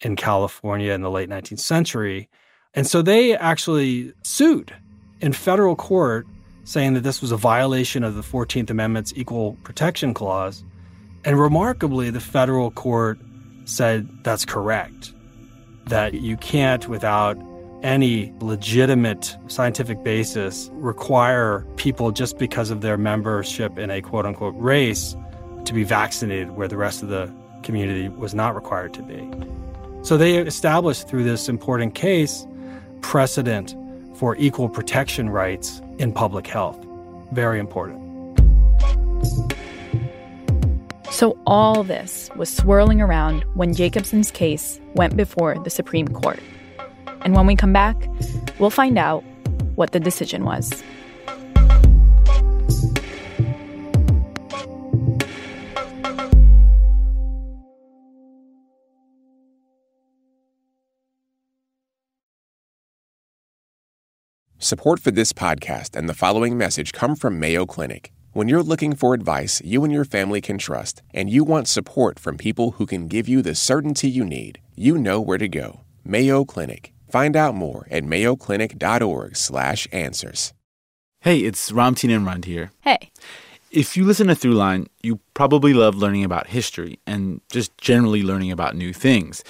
in 0.00 0.16
California 0.16 0.92
in 0.92 1.02
the 1.02 1.10
late 1.10 1.28
19th 1.28 1.60
century. 1.60 2.28
And 2.74 2.86
so 2.86 3.02
they 3.02 3.36
actually 3.36 4.12
sued 4.22 4.74
in 5.20 5.32
federal 5.32 5.76
court 5.76 6.26
saying 6.64 6.94
that 6.94 7.02
this 7.02 7.20
was 7.20 7.32
a 7.32 7.36
violation 7.36 8.04
of 8.04 8.14
the 8.14 8.22
14th 8.22 8.70
Amendment's 8.70 9.12
Equal 9.16 9.54
Protection 9.64 10.14
Clause. 10.14 10.64
And 11.24 11.40
remarkably, 11.40 12.10
the 12.10 12.20
federal 12.20 12.70
court 12.70 13.18
said 13.64 14.08
that's 14.22 14.44
correct, 14.44 15.12
that 15.86 16.14
you 16.14 16.36
can't, 16.36 16.86
without 16.88 17.36
any 17.82 18.32
legitimate 18.40 19.36
scientific 19.46 20.02
basis, 20.02 20.70
require 20.72 21.64
people 21.76 22.10
just 22.10 22.38
because 22.38 22.70
of 22.70 22.80
their 22.80 22.96
membership 22.96 23.78
in 23.78 23.90
a 23.90 24.00
quote 24.02 24.26
unquote 24.26 24.54
race 24.56 25.16
to 25.64 25.72
be 25.72 25.84
vaccinated 25.84 26.50
where 26.52 26.68
the 26.68 26.76
rest 26.76 27.02
of 27.02 27.08
the 27.08 27.32
community 27.62 28.08
was 28.08 28.34
not 28.34 28.54
required 28.54 28.94
to 28.94 29.02
be. 29.02 29.28
So 30.02 30.16
they 30.16 30.38
established 30.38 31.08
through 31.08 31.24
this 31.24 31.48
important 31.48 31.94
case 31.94 32.46
precedent 33.00 33.74
for 34.16 34.36
equal 34.36 34.68
protection 34.68 35.30
rights 35.30 35.80
in 35.98 36.12
public 36.12 36.46
health. 36.46 36.78
Very 37.32 37.58
important. 37.58 38.08
So, 41.10 41.36
all 41.46 41.82
this 41.82 42.30
was 42.36 42.48
swirling 42.48 43.00
around 43.00 43.42
when 43.54 43.74
Jacobson's 43.74 44.30
case 44.30 44.80
went 44.94 45.16
before 45.16 45.58
the 45.64 45.70
Supreme 45.70 46.06
Court. 46.06 46.38
And 47.22 47.34
when 47.34 47.46
we 47.46 47.56
come 47.56 47.72
back, 47.72 48.08
we'll 48.58 48.70
find 48.70 48.98
out 48.98 49.22
what 49.74 49.92
the 49.92 50.00
decision 50.00 50.44
was. 50.44 50.82
Support 64.60 65.00
for 65.00 65.12
this 65.12 65.32
podcast 65.32 65.96
and 65.96 66.08
the 66.08 66.14
following 66.14 66.58
message 66.58 66.92
come 66.92 67.14
from 67.14 67.38
Mayo 67.40 67.64
Clinic. 67.64 68.12
When 68.32 68.48
you're 68.48 68.62
looking 68.62 68.94
for 68.94 69.14
advice 69.14 69.62
you 69.64 69.82
and 69.84 69.92
your 69.92 70.04
family 70.04 70.40
can 70.40 70.58
trust, 70.58 71.00
and 71.14 71.30
you 71.30 71.42
want 71.42 71.68
support 71.68 72.18
from 72.18 72.36
people 72.36 72.72
who 72.72 72.84
can 72.84 73.08
give 73.08 73.28
you 73.28 73.40
the 73.40 73.54
certainty 73.54 74.10
you 74.10 74.24
need, 74.24 74.60
you 74.74 74.98
know 74.98 75.20
where 75.20 75.38
to 75.38 75.48
go. 75.48 75.80
Mayo 76.04 76.44
Clinic. 76.44 76.92
Find 77.10 77.36
out 77.36 77.54
more 77.54 77.86
at 77.90 78.04
mayoclinic.org/slash-answers. 78.04 80.52
Hey, 81.20 81.38
it's 81.38 81.72
Ramtin 81.72 82.10
Imran 82.10 82.44
here. 82.44 82.70
Hey. 82.82 83.10
If 83.70 83.96
you 83.96 84.04
listen 84.04 84.28
to 84.28 84.34
Throughline, 84.34 84.86
you 85.02 85.20
probably 85.34 85.74
love 85.74 85.94
learning 85.94 86.24
about 86.24 86.46
history 86.46 86.98
and 87.06 87.42
just 87.50 87.76
generally 87.78 88.22
learning 88.22 88.50
about 88.50 88.76
new 88.76 88.92
things. 88.92 89.44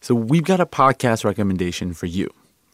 So 0.00 0.14
we've 0.14 0.44
got 0.44 0.60
a 0.60 0.66
podcast 0.66 1.24
recommendation 1.24 1.94
for 1.94 2.06
you. 2.06 2.28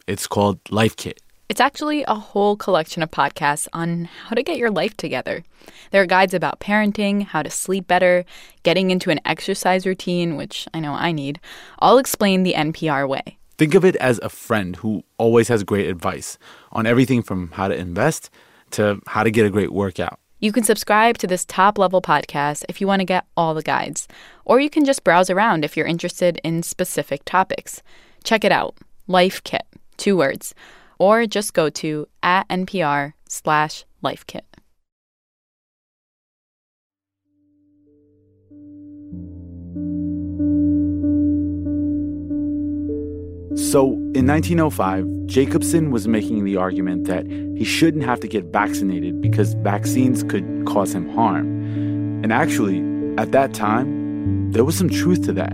It's 0.07 0.27
called 0.27 0.59
Life 0.69 0.95
Kit. 0.95 1.21
It's 1.49 1.61
actually 1.61 2.03
a 2.07 2.13
whole 2.13 2.55
collection 2.55 3.01
of 3.01 3.09
podcasts 3.09 3.67
on 3.73 4.05
how 4.05 4.35
to 4.35 4.43
get 4.43 4.57
your 4.57 4.69
life 4.69 4.95
together. 4.95 5.43
There 5.89 6.01
are 6.01 6.05
guides 6.05 6.35
about 6.35 6.59
parenting, 6.59 7.23
how 7.23 7.41
to 7.41 7.49
sleep 7.49 7.87
better, 7.87 8.23
getting 8.61 8.91
into 8.91 9.09
an 9.09 9.19
exercise 9.25 9.87
routine, 9.87 10.35
which 10.35 10.67
I 10.75 10.79
know 10.79 10.93
I 10.93 11.11
need, 11.11 11.39
all 11.79 11.97
explained 11.97 12.45
the 12.45 12.53
NPR 12.53 13.09
way. 13.09 13.38
Think 13.59 13.75
of 13.75 13.85
it 13.85 13.95
as 13.97 14.19
a 14.23 14.29
friend 14.29 14.77
who 14.77 15.03
always 15.19 15.49
has 15.49 15.63
great 15.63 15.87
advice 15.87 16.39
on 16.71 16.87
everything 16.87 17.21
from 17.21 17.51
how 17.51 17.67
to 17.67 17.75
invest 17.75 18.31
to 18.71 18.99
how 19.05 19.23
to 19.23 19.29
get 19.29 19.45
a 19.45 19.51
great 19.51 19.71
workout. 19.71 20.19
You 20.39 20.51
can 20.51 20.63
subscribe 20.63 21.19
to 21.19 21.27
this 21.27 21.45
top 21.45 21.77
level 21.77 22.01
podcast 22.01 22.63
if 22.69 22.81
you 22.81 22.87
want 22.87 23.01
to 23.01 23.05
get 23.05 23.25
all 23.35 23.53
the 23.53 23.61
guides, 23.61 24.07
or 24.45 24.59
you 24.59 24.69
can 24.69 24.85
just 24.85 25.03
browse 25.03 25.29
around 25.29 25.63
if 25.63 25.77
you're 25.77 25.85
interested 25.85 26.39
in 26.43 26.63
specific 26.63 27.23
topics. 27.25 27.83
Check 28.23 28.43
it 28.43 28.51
out 28.51 28.75
Life 29.07 29.43
Kit, 29.43 29.67
two 29.97 30.17
words 30.17 30.55
or 30.99 31.25
just 31.25 31.53
go 31.53 31.69
to 31.69 32.07
at 32.21 32.47
npr 32.49 33.13
slash 33.27 33.85
lifekit. 34.03 34.48
So, 43.69 43.91
in 44.15 44.25
1905, 44.25 45.27
Jacobson 45.27 45.91
was 45.91 46.07
making 46.07 46.43
the 46.43 46.57
argument 46.57 47.05
that 47.05 47.27
he 47.27 47.63
shouldn't 47.63 48.03
have 48.03 48.19
to 48.21 48.27
get 48.27 48.45
vaccinated 48.45 49.21
because 49.21 49.53
vaccines 49.53 50.23
could 50.23 50.65
cause 50.65 50.95
him 50.95 51.07
harm. 51.09 51.45
And 52.23 52.33
actually, 52.33 52.79
at 53.19 53.31
that 53.31 53.53
time, 53.53 54.51
there 54.53 54.63
was 54.63 54.75
some 54.75 54.89
truth 54.89 55.23
to 55.25 55.33
that. 55.33 55.53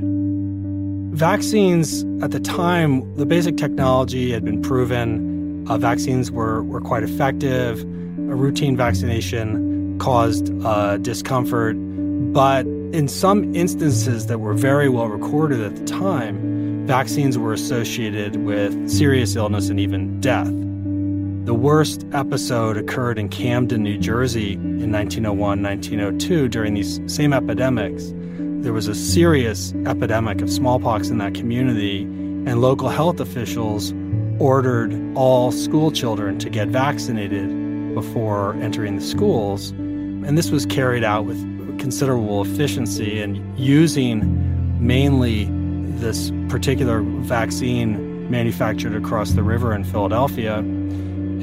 Vaccines, 1.12 2.06
at 2.24 2.32
the 2.32 2.40
time, 2.40 3.14
the 3.16 3.26
basic 3.26 3.58
technology 3.58 4.32
had 4.32 4.46
been 4.46 4.62
proven 4.62 5.68
uh, 5.68 5.78
vaccines 5.78 6.32
were, 6.32 6.64
were 6.64 6.80
quite 6.80 7.04
effective. 7.04 7.82
A 7.82 8.36
routine 8.36 8.78
vaccination 8.78 10.00
caused 10.00 10.54
uh, 10.64 10.96
discomfort. 10.98 11.76
But 12.32 12.66
in 12.66 13.10
some 13.10 13.54
instances 13.54 14.28
that 14.28 14.40
were 14.40 14.54
very 14.54 14.88
well 14.88 15.10
recorded 15.10 15.60
at 15.60 15.76
the 15.76 15.84
time, 15.84 16.55
vaccines 16.86 17.36
were 17.38 17.52
associated 17.52 18.36
with 18.38 18.90
serious 18.90 19.36
illness 19.36 19.70
and 19.70 19.80
even 19.80 20.22
death. 20.22 20.52
The 21.46 21.54
worst 21.54 22.06
episode 22.14 22.78
occurred 22.78 23.18
in 23.18 23.30
Camden, 23.30 23.84
New 23.84 23.98
Jersey 23.98 24.54
in 24.54 24.92
1901 24.92 25.64
1902 25.64 26.48
during 26.48 26.76
these 26.76 27.00
same 27.08 27.34
epidemics. 27.34 28.14
There 28.64 28.74
was 28.74 28.88
a 28.88 28.96
serious 28.96 29.74
epidemic 29.86 30.42
of 30.42 30.52
smallpox 30.52 31.10
in 31.10 31.18
that 31.20 31.34
community, 31.34 32.04
and 32.04 32.62
local 32.62 32.90
health 32.90 33.20
officials 33.20 33.92
ordered 34.38 34.94
all 35.16 35.52
school 35.52 35.92
children 35.92 36.38
to 36.40 36.50
get 36.50 36.68
vaccinated 36.68 37.96
before 37.96 38.54
entering 38.56 38.96
the 38.96 39.02
schools. 39.02 39.72
And 39.72 40.38
this 40.38 40.52
was 40.52 40.66
carried 40.68 41.04
out 41.04 41.26
with 41.26 41.40
considerable 41.80 42.44
efficiency 42.44 43.22
and 43.22 43.60
using 43.60 44.86
mainly 44.86 45.46
this 46.00 46.32
particular 46.50 47.02
vaccine 47.02 48.30
manufactured 48.30 48.96
across 48.96 49.32
the 49.32 49.44
river 49.44 49.74
in 49.74 49.84
Philadelphia. 49.84 50.58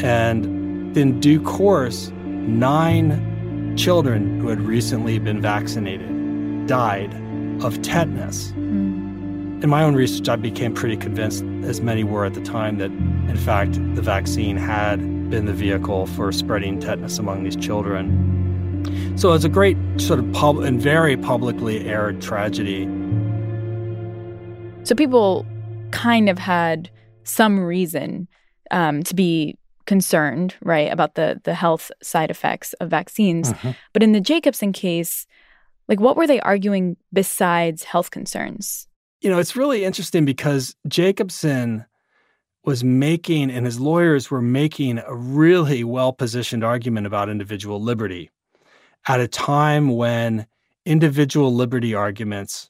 And 0.03 0.97
in 0.97 1.21
due 1.21 1.41
course, 1.41 2.11
nine 2.15 3.77
children 3.77 4.41
who 4.41 4.49
had 4.49 4.61
recently 4.61 5.19
been 5.19 5.41
vaccinated 5.41 6.67
died 6.67 7.15
of 7.63 7.81
tetanus. 7.83 8.51
Hmm. 8.51 9.61
In 9.63 9.71
my 9.71 9.85
own 9.85 9.95
research, 9.95 10.29
I 10.29 10.37
became 10.37 10.75
pretty 10.75 10.97
convinced, 10.97 11.45
as 11.63 11.81
many 11.81 12.03
were 12.03 12.25
at 12.25 12.35
the 12.35 12.41
time, 12.41 12.79
that 12.79 12.91
in 12.91 13.37
fact 13.37 13.75
the 13.95 14.03
vaccine 14.03 14.57
had 14.57 14.99
been 15.31 15.47
the 15.47 15.53
vehicle 15.53 16.07
for 16.07 16.33
spreading 16.33 16.81
tetanus 16.81 17.19
among 17.19 17.45
these 17.45 17.57
children. 17.57 19.15
So 19.17 19.33
it's 19.33 19.45
a 19.45 19.49
great 19.49 19.77
sort 19.99 20.19
of 20.19 20.33
pub 20.33 20.59
and 20.59 20.81
very 20.81 21.17
publicly 21.17 21.87
aired 21.87 22.21
tragedy. 22.21 22.87
So 24.93 24.97
people 24.97 25.47
kind 25.91 26.29
of 26.29 26.39
had 26.39 26.91
some 27.25 27.59
reason 27.59 28.29
um, 28.71 29.03
to 29.05 29.15
be 29.15 29.57
concerned, 29.87 30.55
right, 30.61 30.93
about 30.93 31.15
the 31.15 31.41
the 31.45 31.55
health 31.55 31.91
side 32.03 32.31
effects 32.31 32.75
of 32.75 32.91
vaccines. 32.91 33.55
Mm-hmm. 33.55 33.71
But 33.95 34.03
in 34.03 34.13
the 34.13 34.21
Jacobson 34.21 34.71
case, 34.71 35.27
like 35.89 35.99
what 35.99 36.19
were 36.19 36.27
they 36.27 36.41
arguing 36.41 36.99
besides 37.11 37.85
health 37.85 38.11
concerns? 38.11 38.87
You 39.23 39.31
know, 39.31 39.39
it's 39.39 39.57
really 39.57 39.83
interesting 39.83 40.27
because 40.27 40.77
Jacobson 40.87 41.87
was 42.63 42.85
making, 42.85 43.51
and 43.51 43.65
his 43.65 43.81
lawyers 43.81 44.31
were 44.31 44.43
making 44.43 44.99
a 44.99 45.15
really 45.15 45.85
well 45.85 46.13
positioned 46.13 46.65
argument 46.65 47.07
about 47.07 47.31
individual 47.31 47.81
liberty 47.81 48.31
at 49.09 49.21
a 49.21 49.27
time 49.27 49.97
when 49.97 50.47
individual 50.85 51.55
liberty 51.55 51.95
arguments 51.95 52.69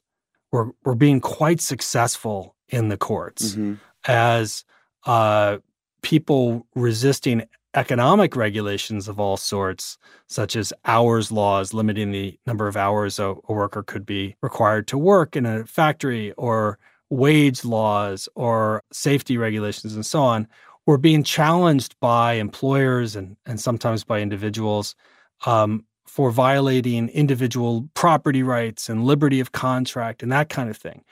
were, 0.53 0.71
were 0.85 0.95
being 0.95 1.19
quite 1.19 1.59
successful 1.59 2.55
in 2.69 2.87
the 2.87 2.95
courts 2.95 3.51
mm-hmm. 3.51 3.73
as 4.05 4.63
uh, 5.05 5.57
people 6.01 6.65
resisting 6.75 7.43
economic 7.75 8.35
regulations 8.35 9.07
of 9.07 9.19
all 9.19 9.35
sorts, 9.35 9.97
such 10.27 10.55
as 10.55 10.71
hours 10.85 11.31
laws 11.31 11.73
limiting 11.73 12.11
the 12.11 12.39
number 12.45 12.67
of 12.67 12.77
hours 12.77 13.17
a, 13.17 13.33
a, 13.49 13.53
worker 13.53 13.81
could 13.81 14.05
be 14.05 14.35
required 14.43 14.87
to 14.87 14.97
work 14.97 15.35
in 15.35 15.45
a 15.47 15.65
factory, 15.65 16.31
or 16.33 16.77
wage 17.09 17.65
laws, 17.65 18.29
or 18.35 18.83
safety 18.91 19.37
regulations, 19.37 19.95
and 19.95 20.05
so 20.05 20.21
on, 20.21 20.47
were 20.85 20.99
being 20.99 21.23
challenged 21.23 21.95
by 21.99 22.33
employers 22.33 23.15
and, 23.15 23.37
and 23.47 23.59
sometimes 23.59 24.03
by 24.03 24.19
individuals 24.19 24.93
um, 25.47 25.83
for 26.13 26.29
violating 26.29 27.09
individual 27.09 27.89
property 27.95 28.43
rights 28.43 28.87
and 28.87 29.03
liberty 29.03 29.39
of 29.39 29.51
contract 29.51 30.21
and 30.21 30.31
that 30.31 30.47
kind 30.47 30.69
of 30.69 30.77
thing. 30.77 31.03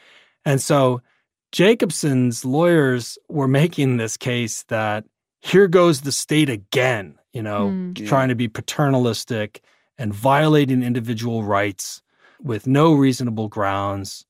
And 0.45 0.61
so 0.61 1.01
Jacobson's 1.51 2.45
lawyers 2.45 3.17
were 3.27 3.47
making 3.47 3.97
this 3.97 4.15
case 4.15 4.61
that 4.67 5.03
here 5.39 5.67
goes 5.67 6.01
the 6.01 6.11
state 6.11 6.51
again, 6.51 7.17
you 7.33 7.41
know, 7.41 7.69
mm. 7.69 8.07
trying 8.07 8.29
to 8.29 8.35
be 8.35 8.47
paternalistic 8.47 9.63
and 9.97 10.13
violating 10.13 10.83
individual 10.83 11.43
rights 11.43 12.03
with 12.39 12.67
no 12.67 12.93
reasonable 12.93 13.47
grounds. 13.47 14.23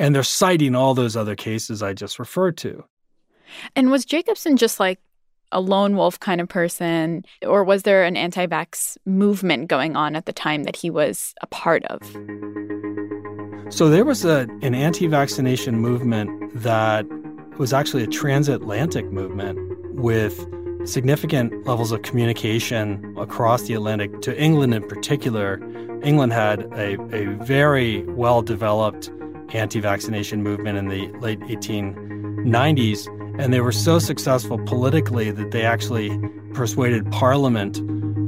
And 0.00 0.12
they're 0.12 0.24
citing 0.24 0.74
all 0.74 0.94
those 0.94 1.16
other 1.16 1.36
cases 1.36 1.84
I 1.84 1.92
just 1.92 2.18
referred 2.18 2.56
to. 2.56 2.84
And 3.76 3.92
was 3.92 4.04
Jacobson 4.04 4.56
just 4.56 4.80
like 4.80 4.98
a 5.52 5.60
lone 5.60 5.96
wolf 5.96 6.18
kind 6.20 6.40
of 6.40 6.48
person, 6.48 7.24
or 7.42 7.64
was 7.64 7.82
there 7.82 8.04
an 8.04 8.16
anti 8.16 8.46
vax 8.46 8.96
movement 9.04 9.68
going 9.68 9.96
on 9.96 10.16
at 10.16 10.26
the 10.26 10.32
time 10.32 10.64
that 10.64 10.76
he 10.76 10.90
was 10.90 11.34
a 11.42 11.46
part 11.46 11.84
of? 11.86 12.00
So 13.72 13.88
there 13.88 14.04
was 14.04 14.24
a, 14.24 14.48
an 14.62 14.74
anti 14.74 15.06
vaccination 15.06 15.76
movement 15.78 16.52
that 16.54 17.06
was 17.58 17.72
actually 17.72 18.02
a 18.02 18.08
transatlantic 18.08 19.10
movement 19.12 19.58
with 19.94 20.46
significant 20.84 21.66
levels 21.66 21.92
of 21.92 22.02
communication 22.02 23.14
across 23.18 23.62
the 23.62 23.74
Atlantic 23.74 24.22
to 24.22 24.36
England 24.40 24.74
in 24.74 24.86
particular. 24.88 25.60
England 26.02 26.32
had 26.32 26.62
a, 26.72 27.00
a 27.14 27.26
very 27.44 28.02
well 28.04 28.42
developed 28.42 29.10
anti 29.54 29.80
vaccination 29.80 30.42
movement 30.42 30.78
in 30.78 30.88
the 30.88 31.08
late 31.18 31.40
1890s, 31.40 33.06
and 33.40 33.52
they 33.52 33.60
were 33.60 33.72
so 33.72 33.98
successful 33.98 34.58
politically 34.58 35.30
that 35.30 35.50
they 35.50 35.62
actually 35.62 36.18
persuaded 36.54 37.10
Parliament 37.10 37.76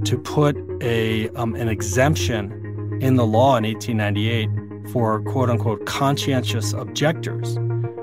to 0.06 0.18
put 0.18 0.56
a, 0.80 1.28
um, 1.30 1.54
an 1.54 1.68
exemption 1.68 2.98
in 3.00 3.16
the 3.16 3.26
law 3.26 3.56
in 3.56 3.64
1898 3.64 4.92
for 4.92 5.20
quote 5.22 5.50
unquote 5.50 5.86
conscientious 5.86 6.72
objectors. 6.72 7.56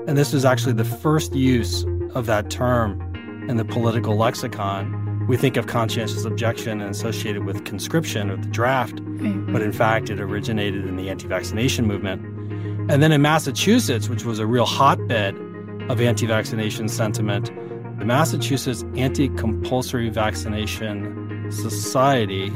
And 0.06 0.16
this 0.16 0.32
was 0.32 0.44
actually 0.44 0.72
the 0.72 0.84
first 0.84 1.34
use 1.34 1.84
of 2.14 2.26
that 2.26 2.50
term 2.50 3.00
in 3.48 3.56
the 3.56 3.64
political 3.64 4.16
lexicon, 4.16 5.26
we 5.26 5.36
think 5.36 5.56
of 5.56 5.66
conscientious 5.66 6.24
objection 6.24 6.80
and 6.80 6.90
associated 6.90 7.44
with 7.44 7.64
conscription 7.64 8.30
or 8.30 8.36
the 8.36 8.48
draft, 8.48 8.96
but 9.52 9.62
in 9.62 9.72
fact, 9.72 10.10
it 10.10 10.20
originated 10.20 10.86
in 10.86 10.96
the 10.96 11.08
anti 11.08 11.26
vaccination 11.28 11.86
movement. 11.86 12.20
And 12.90 13.04
then 13.04 13.12
in 13.12 13.22
Massachusetts, 13.22 14.08
which 14.08 14.24
was 14.24 14.40
a 14.40 14.46
real 14.46 14.66
hotbed 14.66 15.36
of 15.88 16.00
anti 16.00 16.26
vaccination 16.26 16.88
sentiment, 16.88 17.46
the 18.00 18.04
Massachusetts 18.04 18.84
Anti 18.96 19.28
Compulsory 19.28 20.08
Vaccination 20.08 21.46
Society 21.52 22.52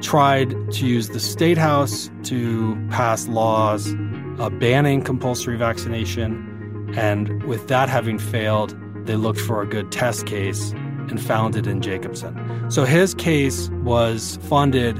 tried 0.00 0.50
to 0.70 0.86
use 0.86 1.08
the 1.08 1.18
state 1.18 1.58
house 1.58 2.12
to 2.22 2.76
pass 2.90 3.26
laws 3.26 3.92
uh, 4.38 4.50
banning 4.50 5.02
compulsory 5.02 5.56
vaccination. 5.56 6.94
And 6.96 7.42
with 7.42 7.66
that 7.66 7.88
having 7.88 8.20
failed, 8.20 8.76
they 9.04 9.16
looked 9.16 9.40
for 9.40 9.62
a 9.62 9.66
good 9.66 9.90
test 9.90 10.26
case 10.26 10.70
and 10.70 11.20
found 11.20 11.56
it 11.56 11.66
in 11.66 11.80
Jacobson. 11.80 12.70
So 12.70 12.84
his 12.84 13.14
case 13.14 13.68
was 13.82 14.38
funded 14.44 14.96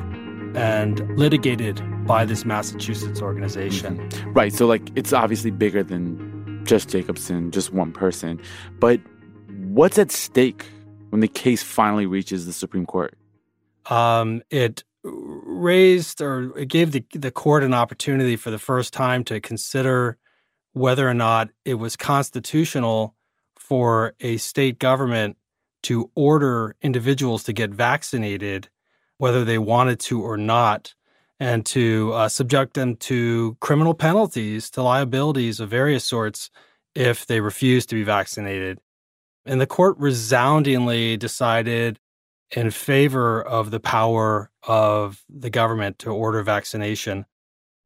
and 0.56 1.16
litigated 1.16 1.80
by 2.06 2.25
this 2.25 2.44
Massachusetts 2.44 3.20
organization. 3.20 3.98
Mm-hmm. 3.98 4.32
Right. 4.32 4.52
So, 4.52 4.66
like, 4.66 4.90
it's 4.94 5.12
obviously 5.12 5.50
bigger 5.50 5.82
than 5.82 6.64
just 6.64 6.88
Jacobson, 6.88 7.50
just 7.50 7.72
one 7.72 7.92
person. 7.92 8.40
But 8.78 9.00
what's 9.48 9.98
at 9.98 10.10
stake 10.10 10.66
when 11.10 11.20
the 11.20 11.28
case 11.28 11.62
finally 11.62 12.06
reaches 12.06 12.46
the 12.46 12.52
Supreme 12.52 12.86
Court? 12.86 13.14
Um, 13.88 14.42
it 14.50 14.84
raised 15.02 16.20
or 16.20 16.56
it 16.58 16.68
gave 16.68 16.92
the, 16.92 17.04
the 17.12 17.30
court 17.30 17.62
an 17.62 17.75
opportunity 17.75 18.36
for 18.36 18.50
the 18.50 18.58
first 18.58 18.92
time 18.92 19.22
to 19.25 19.40
consider 19.40 20.18
whether 20.72 21.08
or 21.08 21.14
not 21.14 21.48
it 21.64 21.75
was 21.75 21.96
constitutional 21.96 23.14
for 23.56 24.14
a 24.20 24.36
state 24.36 24.78
government 24.78 25.36
to 25.82 26.10
order 26.14 26.75
individuals 26.82 27.44
to 27.44 27.52
get 27.52 27.70
vaccinated, 27.70 28.68
whether 29.18 29.44
they 29.44 29.58
wanted 29.58 30.00
to 30.00 30.20
or 30.20 30.36
not, 30.36 30.94
and 31.38 31.66
to 31.66 32.12
uh, 32.14 32.28
subject 32.28 32.75
them 32.75 32.97
to 32.97 33.57
criminal 33.61 33.95
penalties, 33.95 34.71
to 34.71 34.83
liabilities 34.83 35.61
of 35.61 35.69
various 35.69 36.05
sorts 36.05 36.50
if 36.95 37.26
they 37.26 37.40
refuse 37.40 37.85
to 37.87 37.95
be 37.95 38.02
vaccinated. 38.02 38.78
And 39.45 39.61
the 39.61 39.66
court 39.66 39.97
resoundingly 39.99 41.16
decided 41.16 41.99
in 42.50 42.71
favor 42.71 43.43
of 43.43 43.71
the 43.71 43.81
power 43.81 44.50
of 44.66 45.25
the 45.28 45.50
government 45.50 45.99
to 46.00 46.11
order 46.11 46.43
vaccination. 46.43 47.26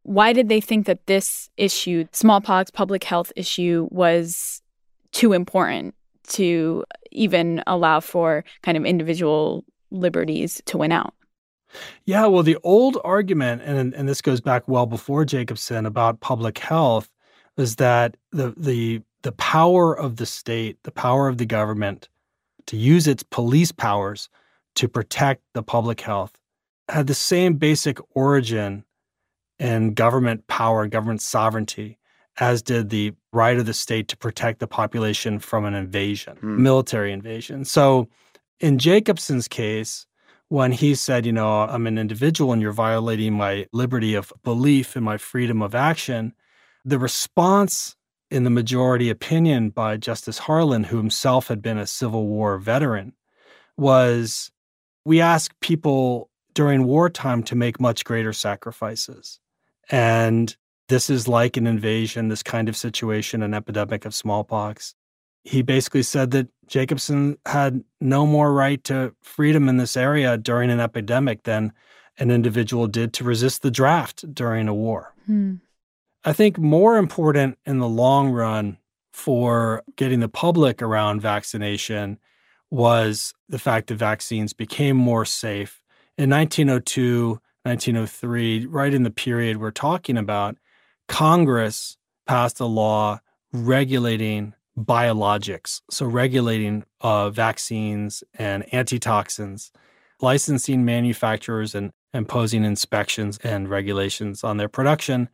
Why 0.02 0.32
did 0.32 0.48
they 0.48 0.60
think 0.60 0.86
that 0.86 1.06
this 1.06 1.50
issue, 1.56 2.06
smallpox 2.12 2.70
public 2.70 3.04
health 3.04 3.32
issue, 3.36 3.88
was 3.90 4.62
too 5.12 5.32
important 5.32 5.94
to 6.28 6.84
even 7.10 7.62
allow 7.66 8.00
for 8.00 8.44
kind 8.62 8.78
of 8.78 8.86
individual 8.86 9.64
liberties 9.90 10.62
to 10.66 10.78
win 10.78 10.92
out? 10.92 11.14
Yeah, 12.04 12.26
well, 12.26 12.42
the 12.42 12.58
old 12.62 12.98
argument, 13.04 13.62
and 13.64 13.94
and 13.94 14.08
this 14.08 14.22
goes 14.22 14.40
back 14.40 14.66
well 14.66 14.86
before 14.86 15.24
Jacobson 15.24 15.86
about 15.86 16.20
public 16.20 16.58
health, 16.58 17.10
is 17.56 17.76
that 17.76 18.16
the 18.32 18.54
the 18.56 19.02
the 19.22 19.32
power 19.32 19.96
of 19.96 20.16
the 20.16 20.26
state, 20.26 20.78
the 20.82 20.90
power 20.90 21.28
of 21.28 21.38
the 21.38 21.46
government 21.46 22.08
to 22.66 22.76
use 22.76 23.06
its 23.06 23.22
police 23.22 23.72
powers 23.72 24.28
to 24.76 24.88
protect 24.88 25.42
the 25.54 25.62
public 25.62 26.00
health 26.00 26.32
had 26.88 27.06
the 27.06 27.14
same 27.14 27.54
basic 27.54 27.98
origin 28.14 28.84
in 29.58 29.94
government 29.94 30.46
power 30.46 30.82
and 30.82 30.92
government 30.92 31.20
sovereignty 31.20 31.98
as 32.38 32.62
did 32.62 32.88
the 32.88 33.12
right 33.32 33.58
of 33.58 33.66
the 33.66 33.74
state 33.74 34.08
to 34.08 34.16
protect 34.16 34.60
the 34.60 34.66
population 34.66 35.38
from 35.38 35.64
an 35.64 35.74
invasion, 35.74 36.36
mm. 36.36 36.58
military 36.58 37.12
invasion. 37.12 37.64
So 37.64 38.08
in 38.60 38.78
Jacobson's 38.78 39.48
case, 39.48 40.06
when 40.50 40.72
he 40.72 40.96
said, 40.96 41.24
you 41.24 41.32
know, 41.32 41.60
I'm 41.60 41.86
an 41.86 41.96
individual 41.96 42.52
and 42.52 42.60
you're 42.60 42.72
violating 42.72 43.34
my 43.34 43.66
liberty 43.72 44.14
of 44.14 44.32
belief 44.42 44.96
and 44.96 45.04
my 45.04 45.16
freedom 45.16 45.62
of 45.62 45.76
action, 45.76 46.34
the 46.84 46.98
response 46.98 47.94
in 48.32 48.42
the 48.42 48.50
majority 48.50 49.10
opinion 49.10 49.70
by 49.70 49.96
Justice 49.96 50.38
Harlan, 50.38 50.82
who 50.82 50.96
himself 50.96 51.46
had 51.46 51.62
been 51.62 51.78
a 51.78 51.86
Civil 51.86 52.26
War 52.26 52.58
veteran, 52.58 53.12
was 53.76 54.50
we 55.04 55.20
ask 55.20 55.54
people 55.60 56.28
during 56.52 56.82
wartime 56.82 57.44
to 57.44 57.54
make 57.54 57.78
much 57.78 58.04
greater 58.04 58.32
sacrifices. 58.32 59.38
And 59.88 60.54
this 60.88 61.08
is 61.10 61.28
like 61.28 61.58
an 61.58 61.68
invasion, 61.68 62.26
this 62.26 62.42
kind 62.42 62.68
of 62.68 62.76
situation, 62.76 63.44
an 63.44 63.54
epidemic 63.54 64.04
of 64.04 64.16
smallpox. 64.16 64.96
He 65.44 65.62
basically 65.62 66.02
said 66.02 66.30
that 66.32 66.48
Jacobson 66.66 67.36
had 67.46 67.82
no 68.00 68.26
more 68.26 68.52
right 68.52 68.82
to 68.84 69.14
freedom 69.22 69.68
in 69.68 69.76
this 69.76 69.96
area 69.96 70.36
during 70.36 70.70
an 70.70 70.80
epidemic 70.80 71.42
than 71.42 71.72
an 72.18 72.30
individual 72.30 72.86
did 72.86 73.12
to 73.14 73.24
resist 73.24 73.62
the 73.62 73.70
draft 73.70 74.32
during 74.34 74.68
a 74.68 74.74
war. 74.74 75.14
Hmm. 75.26 75.54
I 76.24 76.32
think 76.32 76.58
more 76.58 76.98
important 76.98 77.58
in 77.64 77.78
the 77.78 77.88
long 77.88 78.30
run 78.30 78.78
for 79.12 79.82
getting 79.96 80.20
the 80.20 80.28
public 80.28 80.82
around 80.82 81.20
vaccination 81.20 82.18
was 82.70 83.34
the 83.48 83.58
fact 83.58 83.88
that 83.88 83.96
vaccines 83.96 84.52
became 84.52 84.96
more 84.96 85.24
safe. 85.24 85.82
In 86.16 86.30
1902, 86.30 87.40
1903, 87.64 88.66
right 88.66 88.94
in 88.94 89.02
the 89.02 89.10
period 89.10 89.56
we're 89.56 89.70
talking 89.70 90.16
about, 90.16 90.56
Congress 91.08 91.96
passed 92.26 92.60
a 92.60 92.66
law 92.66 93.20
regulating 93.52 94.54
biologics, 94.78 95.80
so 95.90 96.06
regulating 96.06 96.84
uh, 97.00 97.30
vaccines 97.30 98.22
and 98.34 98.72
antitoxins, 98.74 99.72
licensing 100.20 100.84
manufacturers 100.84 101.74
and 101.74 101.92
imposing 102.12 102.64
inspections 102.64 103.38
and 103.42 103.68
regulations 103.68 104.42
on 104.44 104.56
their 104.56 104.68
production. 104.68 105.28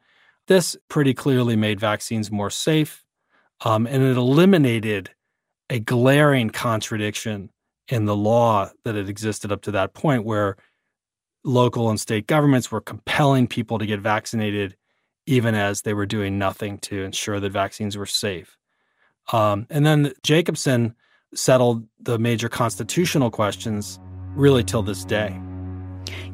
This 0.46 0.77
pretty 0.88 1.14
clearly 1.14 1.57
made 1.57 1.81
vaccines 1.81 2.31
more 2.31 2.51
safe, 2.51 3.05
um, 3.64 3.87
and 3.87 4.03
it 4.03 4.16
eliminated 4.16 5.11
a 5.70 5.81
glaring 5.81 6.51
contradiction 6.51 7.51
in 7.88 8.05
the 8.05 8.16
law 8.16 8.70
that 8.85 8.94
had 8.94 9.09
existed 9.09 9.51
up 9.51 9.62
to 9.62 9.70
that 9.72 9.94
point, 9.94 10.25
where 10.25 10.57
local 11.44 11.90
and 11.90 12.01
state 12.01 12.27
governments 12.27 12.70
were 12.70 12.81
compelling 12.81 13.46
people 13.46 13.79
to 13.79 13.87
get 13.87 14.01
vaccinated, 14.01 14.77
even 15.27 15.55
as 15.55 15.83
they 15.83 15.94
were 15.94 16.07
doing 16.07 16.38
nothing 16.38 16.79
to 16.79 17.03
ensure 17.03 17.40
that 17.40 17.53
vaccines 17.53 17.96
were 17.96 18.07
safe. 18.07 18.57
Um, 19.33 19.67
and 19.71 19.85
then 19.85 20.12
Jacobson 20.23 20.95
settled 21.35 21.87
the 22.01 22.19
major 22.19 22.49
constitutional 22.49 23.31
questions 23.31 23.99
really 24.35 24.62
till 24.62 24.83
this 24.83 25.05
day. 25.05 25.39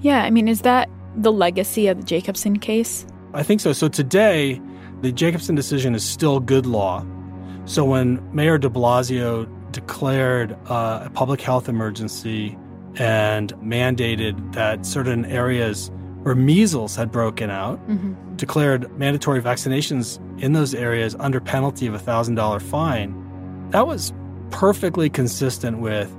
Yeah, 0.01 0.23
I 0.25 0.31
mean, 0.31 0.49
is 0.49 0.63
that 0.63 0.89
the 1.17 1.33
legacy 1.33 1.87
of 1.87 1.99
the 1.99 2.05
Jacobson 2.05 2.59
case? 2.59 3.07
I 3.35 3.43
think 3.43 3.61
so. 3.61 3.73
So 3.73 3.89
today, 3.89 4.61
the 5.01 5.13
Jacobson 5.13 5.55
decision 5.55 5.95
is 5.95 6.05
still 6.05 6.41
good 6.41 6.67
law. 6.67 7.05
So 7.65 7.85
when 7.85 8.21
Mayor 8.35 8.59
de 8.59 8.69
Blasio 8.69 9.49
declared 9.73 10.53
uh, 10.69 11.05
a 11.07 11.11
public 11.11 11.41
health 11.41 11.69
emergency 11.69 12.59
and 12.97 13.53
mandated 13.55 14.53
that 14.53 14.85
certain 14.85 15.25
areas 15.25 15.91
where 16.23 16.35
measles 16.35 16.97
had 16.97 17.11
broken 17.11 17.51
out, 17.51 17.79
mm-hmm. 17.89 18.37
declared 18.37 18.91
mandatory 18.99 19.43
vaccinations 19.43 20.19
in 20.41 20.53
those 20.53 20.75
areas 20.75 21.17
under 21.19 21.41
penalty 21.41 21.87
of 21.87 21.95
a 21.95 21.99
$1,000 21.99 22.63
fine, 22.63 23.71
that 23.71 23.87
was 23.87 24.13
perfectly 24.51 25.11
consistent 25.11 25.79
with 25.79 26.15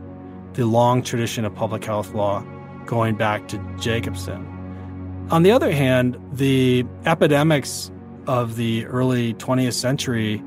the 0.53 0.65
long 0.65 1.01
tradition 1.01 1.45
of 1.45 1.55
public 1.55 1.83
health 1.83 2.13
law 2.13 2.43
going 2.85 3.15
back 3.15 3.47
to 3.47 3.57
Jacobson. 3.79 4.49
On 5.31 5.43
the 5.43 5.51
other 5.51 5.71
hand, 5.71 6.17
the 6.31 6.85
epidemics 7.05 7.91
of 8.27 8.55
the 8.55 8.85
early 8.87 9.33
20th 9.35 9.73
century 9.73 10.43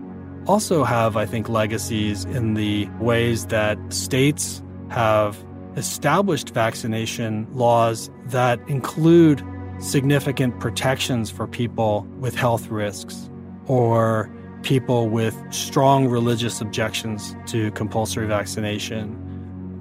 also 0.47 0.85
have, 0.85 1.17
I 1.17 1.27
think, 1.27 1.49
legacies 1.49 2.25
in 2.25 2.55
the 2.55 2.89
ways 3.01 3.47
that 3.47 3.79
states 3.93 4.63
have 4.91 5.37
established 5.77 6.51
vaccination 6.51 7.47
laws 7.53 8.11
that 8.27 8.61
include 8.69 9.43
significant 9.79 10.59
protections 10.59 11.31
for 11.31 11.47
people 11.47 12.07
with 12.19 12.35
health 12.35 12.69
risks 12.69 13.29
or 13.67 14.31
people 14.63 15.09
with 15.09 15.37
strong 15.51 16.09
religious 16.09 16.61
objections 16.61 17.37
to 17.47 17.71
compulsory 17.73 18.27
vaccination, 18.27 19.15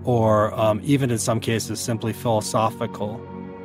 or 0.04 0.54
um, 0.54 0.80
even 0.84 1.10
in 1.10 1.18
some 1.18 1.40
cases, 1.40 1.80
simply 1.80 2.14
philosophical 2.14 3.20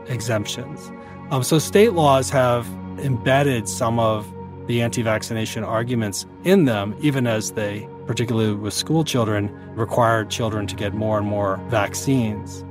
exemptions. 0.07 0.91
Um, 1.31 1.43
so, 1.43 1.59
state 1.59 1.93
laws 1.93 2.31
have 2.31 2.67
embedded 2.99 3.69
some 3.69 3.99
of 3.99 4.27
the 4.67 4.81
anti 4.81 5.03
vaccination 5.03 5.63
arguments 5.63 6.27
in 6.45 6.65
them, 6.65 6.97
even 7.01 7.27
as 7.27 7.53
they, 7.53 7.89
particularly 8.11 8.53
with 8.53 8.75
school 8.75 9.05
children, 9.05 9.49
require 9.77 10.25
children 10.25 10.67
to 10.67 10.75
get 10.75 10.93
more 10.93 11.17
and 11.17 11.29
more 11.29 11.59
vaccines. 11.69 12.65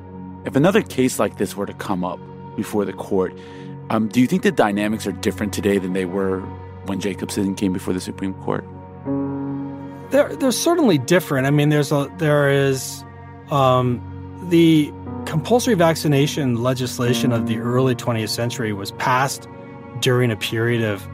If 0.43 0.57
another 0.57 0.81
case 0.81 1.17
like 1.17 1.37
this 1.37 1.55
were 1.55 1.65
to 1.65 1.71
come 1.71 2.03
up 2.03 2.19
before 2.57 2.83
the 2.83 2.91
court, 2.91 3.33
um, 3.89 4.09
do 4.09 4.19
you 4.19 4.27
think 4.27 4.43
the 4.43 4.51
dynamics 4.51 5.07
are 5.07 5.13
different 5.13 5.53
today 5.53 5.77
than 5.77 5.93
they 5.93 6.03
were 6.03 6.41
when 6.87 6.99
Jacobson 6.99 7.55
came 7.55 7.71
before 7.71 7.93
the 7.93 8.01
Supreme 8.01 8.33
Court? 8.33 8.65
They're, 10.11 10.35
they're 10.35 10.51
certainly 10.51 10.97
different. 10.97 11.47
I 11.47 11.51
mean, 11.51 11.69
there's 11.69 11.93
a 11.93 12.11
there 12.17 12.49
is 12.49 13.05
um, 13.49 14.01
the 14.49 14.91
compulsory 15.25 15.75
vaccination 15.75 16.61
legislation 16.61 17.31
of 17.31 17.47
the 17.47 17.59
early 17.59 17.95
20th 17.95 18.27
century 18.27 18.73
was 18.73 18.91
passed 18.91 19.47
during 20.01 20.31
a 20.31 20.35
period 20.35 20.83
of 20.83 21.07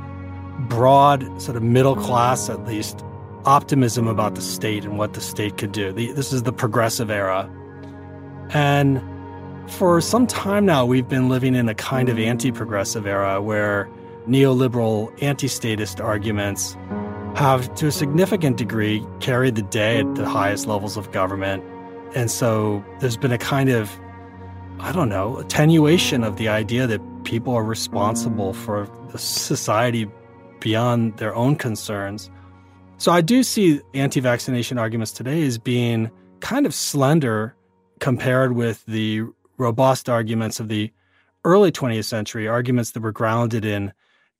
broad, 0.67 1.39
sort 1.39 1.57
of 1.57 1.61
middle 1.61 1.95
class 1.95 2.49
at 2.49 2.65
least, 2.65 3.05
optimism 3.45 4.07
about 4.07 4.35
the 4.35 4.41
state 4.41 4.83
and 4.85 4.97
what 4.97 5.13
the 5.13 5.21
state 5.21 5.57
could 5.57 5.71
do. 5.71 5.91
The, 5.91 6.11
this 6.11 6.33
is 6.33 6.43
the 6.43 6.53
progressive 6.53 7.09
era. 7.09 7.49
And 8.49 9.01
for 9.71 10.01
some 10.01 10.27
time 10.27 10.65
now, 10.65 10.85
we've 10.85 11.07
been 11.07 11.29
living 11.29 11.55
in 11.55 11.67
a 11.69 11.75
kind 11.75 12.09
of 12.09 12.19
anti 12.19 12.51
progressive 12.51 13.07
era 13.07 13.41
where 13.41 13.89
neoliberal, 14.27 15.11
anti 15.21 15.47
statist 15.47 15.99
arguments 15.99 16.75
have, 17.35 17.73
to 17.75 17.87
a 17.87 17.91
significant 17.91 18.57
degree, 18.57 19.05
carried 19.19 19.55
the 19.55 19.61
day 19.61 19.99
at 19.99 20.15
the 20.15 20.27
highest 20.27 20.67
levels 20.67 20.97
of 20.97 21.11
government. 21.11 21.63
And 22.15 22.31
so 22.31 22.83
there's 22.99 23.17
been 23.17 23.31
a 23.31 23.37
kind 23.37 23.69
of, 23.69 23.91
I 24.79 24.91
don't 24.91 25.09
know, 25.09 25.37
attenuation 25.37 26.23
of 26.23 26.37
the 26.37 26.47
idea 26.47 26.87
that 26.87 27.01
people 27.23 27.53
are 27.53 27.63
responsible 27.63 28.53
for 28.53 28.89
the 29.11 29.17
society 29.17 30.09
beyond 30.59 31.17
their 31.17 31.35
own 31.35 31.55
concerns. 31.55 32.29
So 32.97 33.11
I 33.11 33.21
do 33.21 33.43
see 33.43 33.81
anti 33.93 34.19
vaccination 34.19 34.77
arguments 34.77 35.11
today 35.11 35.45
as 35.45 35.57
being 35.57 36.09
kind 36.39 36.65
of 36.65 36.73
slender 36.73 37.55
compared 37.99 38.53
with 38.53 38.85
the 38.85 39.23
robust 39.57 40.09
arguments 40.09 40.59
of 40.59 40.69
the 40.69 40.91
early 41.43 41.71
20th 41.71 42.05
century, 42.05 42.47
arguments 42.47 42.91
that 42.91 43.01
were 43.01 43.11
grounded 43.11 43.65
in 43.65 43.91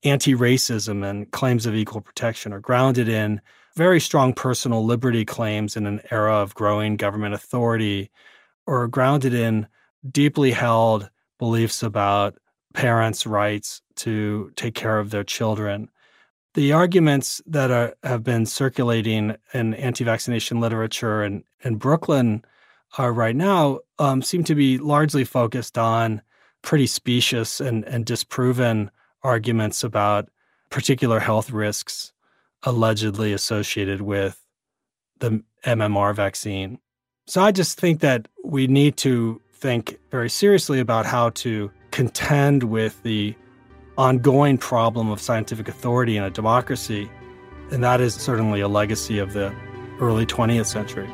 anti 0.03 0.33
racism 0.33 1.03
and 1.07 1.29
claims 1.31 1.65
of 1.65 1.75
equal 1.75 2.01
protection, 2.01 2.53
or 2.53 2.59
grounded 2.59 3.09
in 3.09 3.41
very 3.75 3.99
strong 3.99 4.33
personal 4.33 4.85
liberty 4.85 5.25
claims 5.25 5.75
in 5.75 5.85
an 5.85 5.99
era 6.09 6.35
of 6.35 6.55
growing 6.55 6.95
government 6.95 7.33
authority, 7.33 8.09
or 8.65 8.87
grounded 8.87 9.33
in 9.33 9.67
deeply 10.09 10.51
held 10.51 11.09
beliefs 11.39 11.83
about 11.83 12.37
parents' 12.73 13.27
rights 13.27 13.81
to 13.95 14.51
take 14.55 14.75
care 14.75 14.97
of 14.97 15.09
their 15.09 15.23
children. 15.23 15.89
The 16.55 16.71
arguments 16.71 17.41
that 17.47 17.69
are, 17.69 17.95
have 18.03 18.23
been 18.23 18.45
circulating 18.45 19.35
in 19.53 19.73
anti 19.73 20.05
vaccination 20.05 20.61
literature 20.61 21.21
in, 21.21 21.43
in 21.65 21.75
Brooklyn 21.75 22.45
uh, 22.97 23.09
right 23.09 23.35
now 23.35 23.79
um, 23.99 24.21
seem 24.21 24.45
to 24.45 24.55
be 24.55 24.77
largely 24.77 25.25
focused 25.25 25.77
on 25.77 26.21
pretty 26.61 26.87
specious 26.87 27.59
and, 27.59 27.83
and 27.83 28.05
disproven 28.05 28.89
arguments 29.21 29.83
about 29.83 30.29
particular 30.69 31.19
health 31.19 31.51
risks 31.51 32.13
allegedly 32.63 33.33
associated 33.33 34.01
with 34.01 34.41
the 35.19 35.43
MMR 35.65 36.15
vaccine. 36.15 36.79
So 37.27 37.41
I 37.41 37.51
just 37.51 37.77
think 37.77 37.99
that 37.99 38.29
we 38.45 38.67
need 38.67 38.95
to 38.97 39.41
think 39.53 39.99
very 40.09 40.29
seriously 40.29 40.79
about 40.79 41.05
how 41.05 41.31
to 41.31 41.69
contend 41.91 42.63
with 42.63 43.03
the 43.03 43.35
ongoing 43.97 44.57
problem 44.57 45.09
of 45.09 45.21
scientific 45.21 45.67
authority 45.67 46.17
in 46.17 46.23
a 46.23 46.29
democracy. 46.29 47.09
And 47.71 47.83
that 47.83 48.01
is 48.01 48.13
certainly 48.13 48.61
a 48.61 48.67
legacy 48.67 49.19
of 49.19 49.33
the 49.33 49.53
early 49.99 50.25
20th 50.25 50.65
century. 50.65 51.09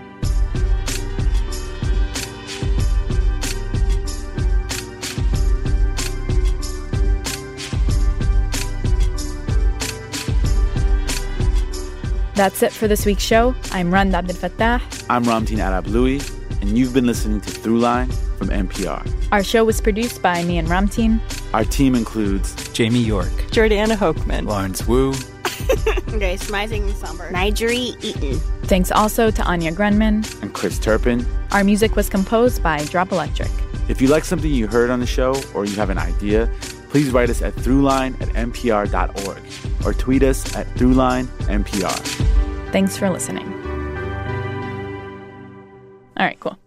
That's 12.34 12.64
it 12.64 12.72
for 12.72 12.88
this 12.88 13.06
week's 13.06 13.22
show. 13.22 13.54
I'm 13.72 13.94
Rund 13.94 14.14
Abdelfatah. 14.14 15.06
I'm 15.12 15.26
Ramtin 15.26 15.60
Arablouei, 15.60 16.20
and 16.62 16.76
you've 16.76 16.92
been 16.92 17.06
listening 17.06 17.40
to 17.42 17.52
Throughline 17.52 18.12
from 18.40 18.48
NPR. 18.48 19.08
Our 19.32 19.44
show 19.44 19.64
was 19.64 19.80
produced 19.80 20.24
by 20.24 20.44
me 20.44 20.58
and 20.58 20.68
Ramtin. 20.68 21.22
Our 21.54 21.66
team 21.66 21.96
includes 21.96 22.70
Jamie 22.70 23.00
York, 23.00 23.32
Jordana 23.52 23.96
Hochman, 23.96 24.46
Lawrence 24.48 24.88
Wu, 24.88 25.14
Grace 26.18 26.50
Rising 26.50 26.94
Somber, 26.94 27.30
Nigeri 27.32 28.02
Eaton. 28.04 28.40
Thanks 28.64 28.92
also 28.92 29.32
to 29.32 29.44
Anya 29.44 29.72
Grundmann 29.72 30.42
and 30.42 30.54
Chris 30.54 30.80
Turpin. 30.80 31.26
Our 31.52 31.64
music 31.64 31.96
was 31.96 32.10
composed 32.10 32.64
by 32.64 32.84
Drop 32.86 33.12
Electric. 33.12 33.50
If 33.90 34.02
you 34.02 34.08
like 34.08 34.24
something 34.24 34.50
you 34.52 34.68
heard 34.68 34.90
on 34.90 35.00
the 35.02 35.06
show 35.06 35.42
or 35.54 35.66
you 35.66 35.76
have 35.76 35.90
an 35.90 35.98
idea, 35.98 36.50
please 36.90 37.12
write 37.12 37.30
us 37.30 37.42
at 37.42 37.54
throughline 37.56 38.20
at 38.22 38.30
npr.org 38.30 39.42
or 39.86 39.94
tweet 39.94 40.24
us 40.24 40.56
at 40.56 40.68
throughlinenpr. 40.76 42.72
Thanks 42.72 42.96
for 42.96 43.10
listening. 43.10 43.52
All 46.18 46.26
right, 46.26 46.40
cool. 46.40 46.58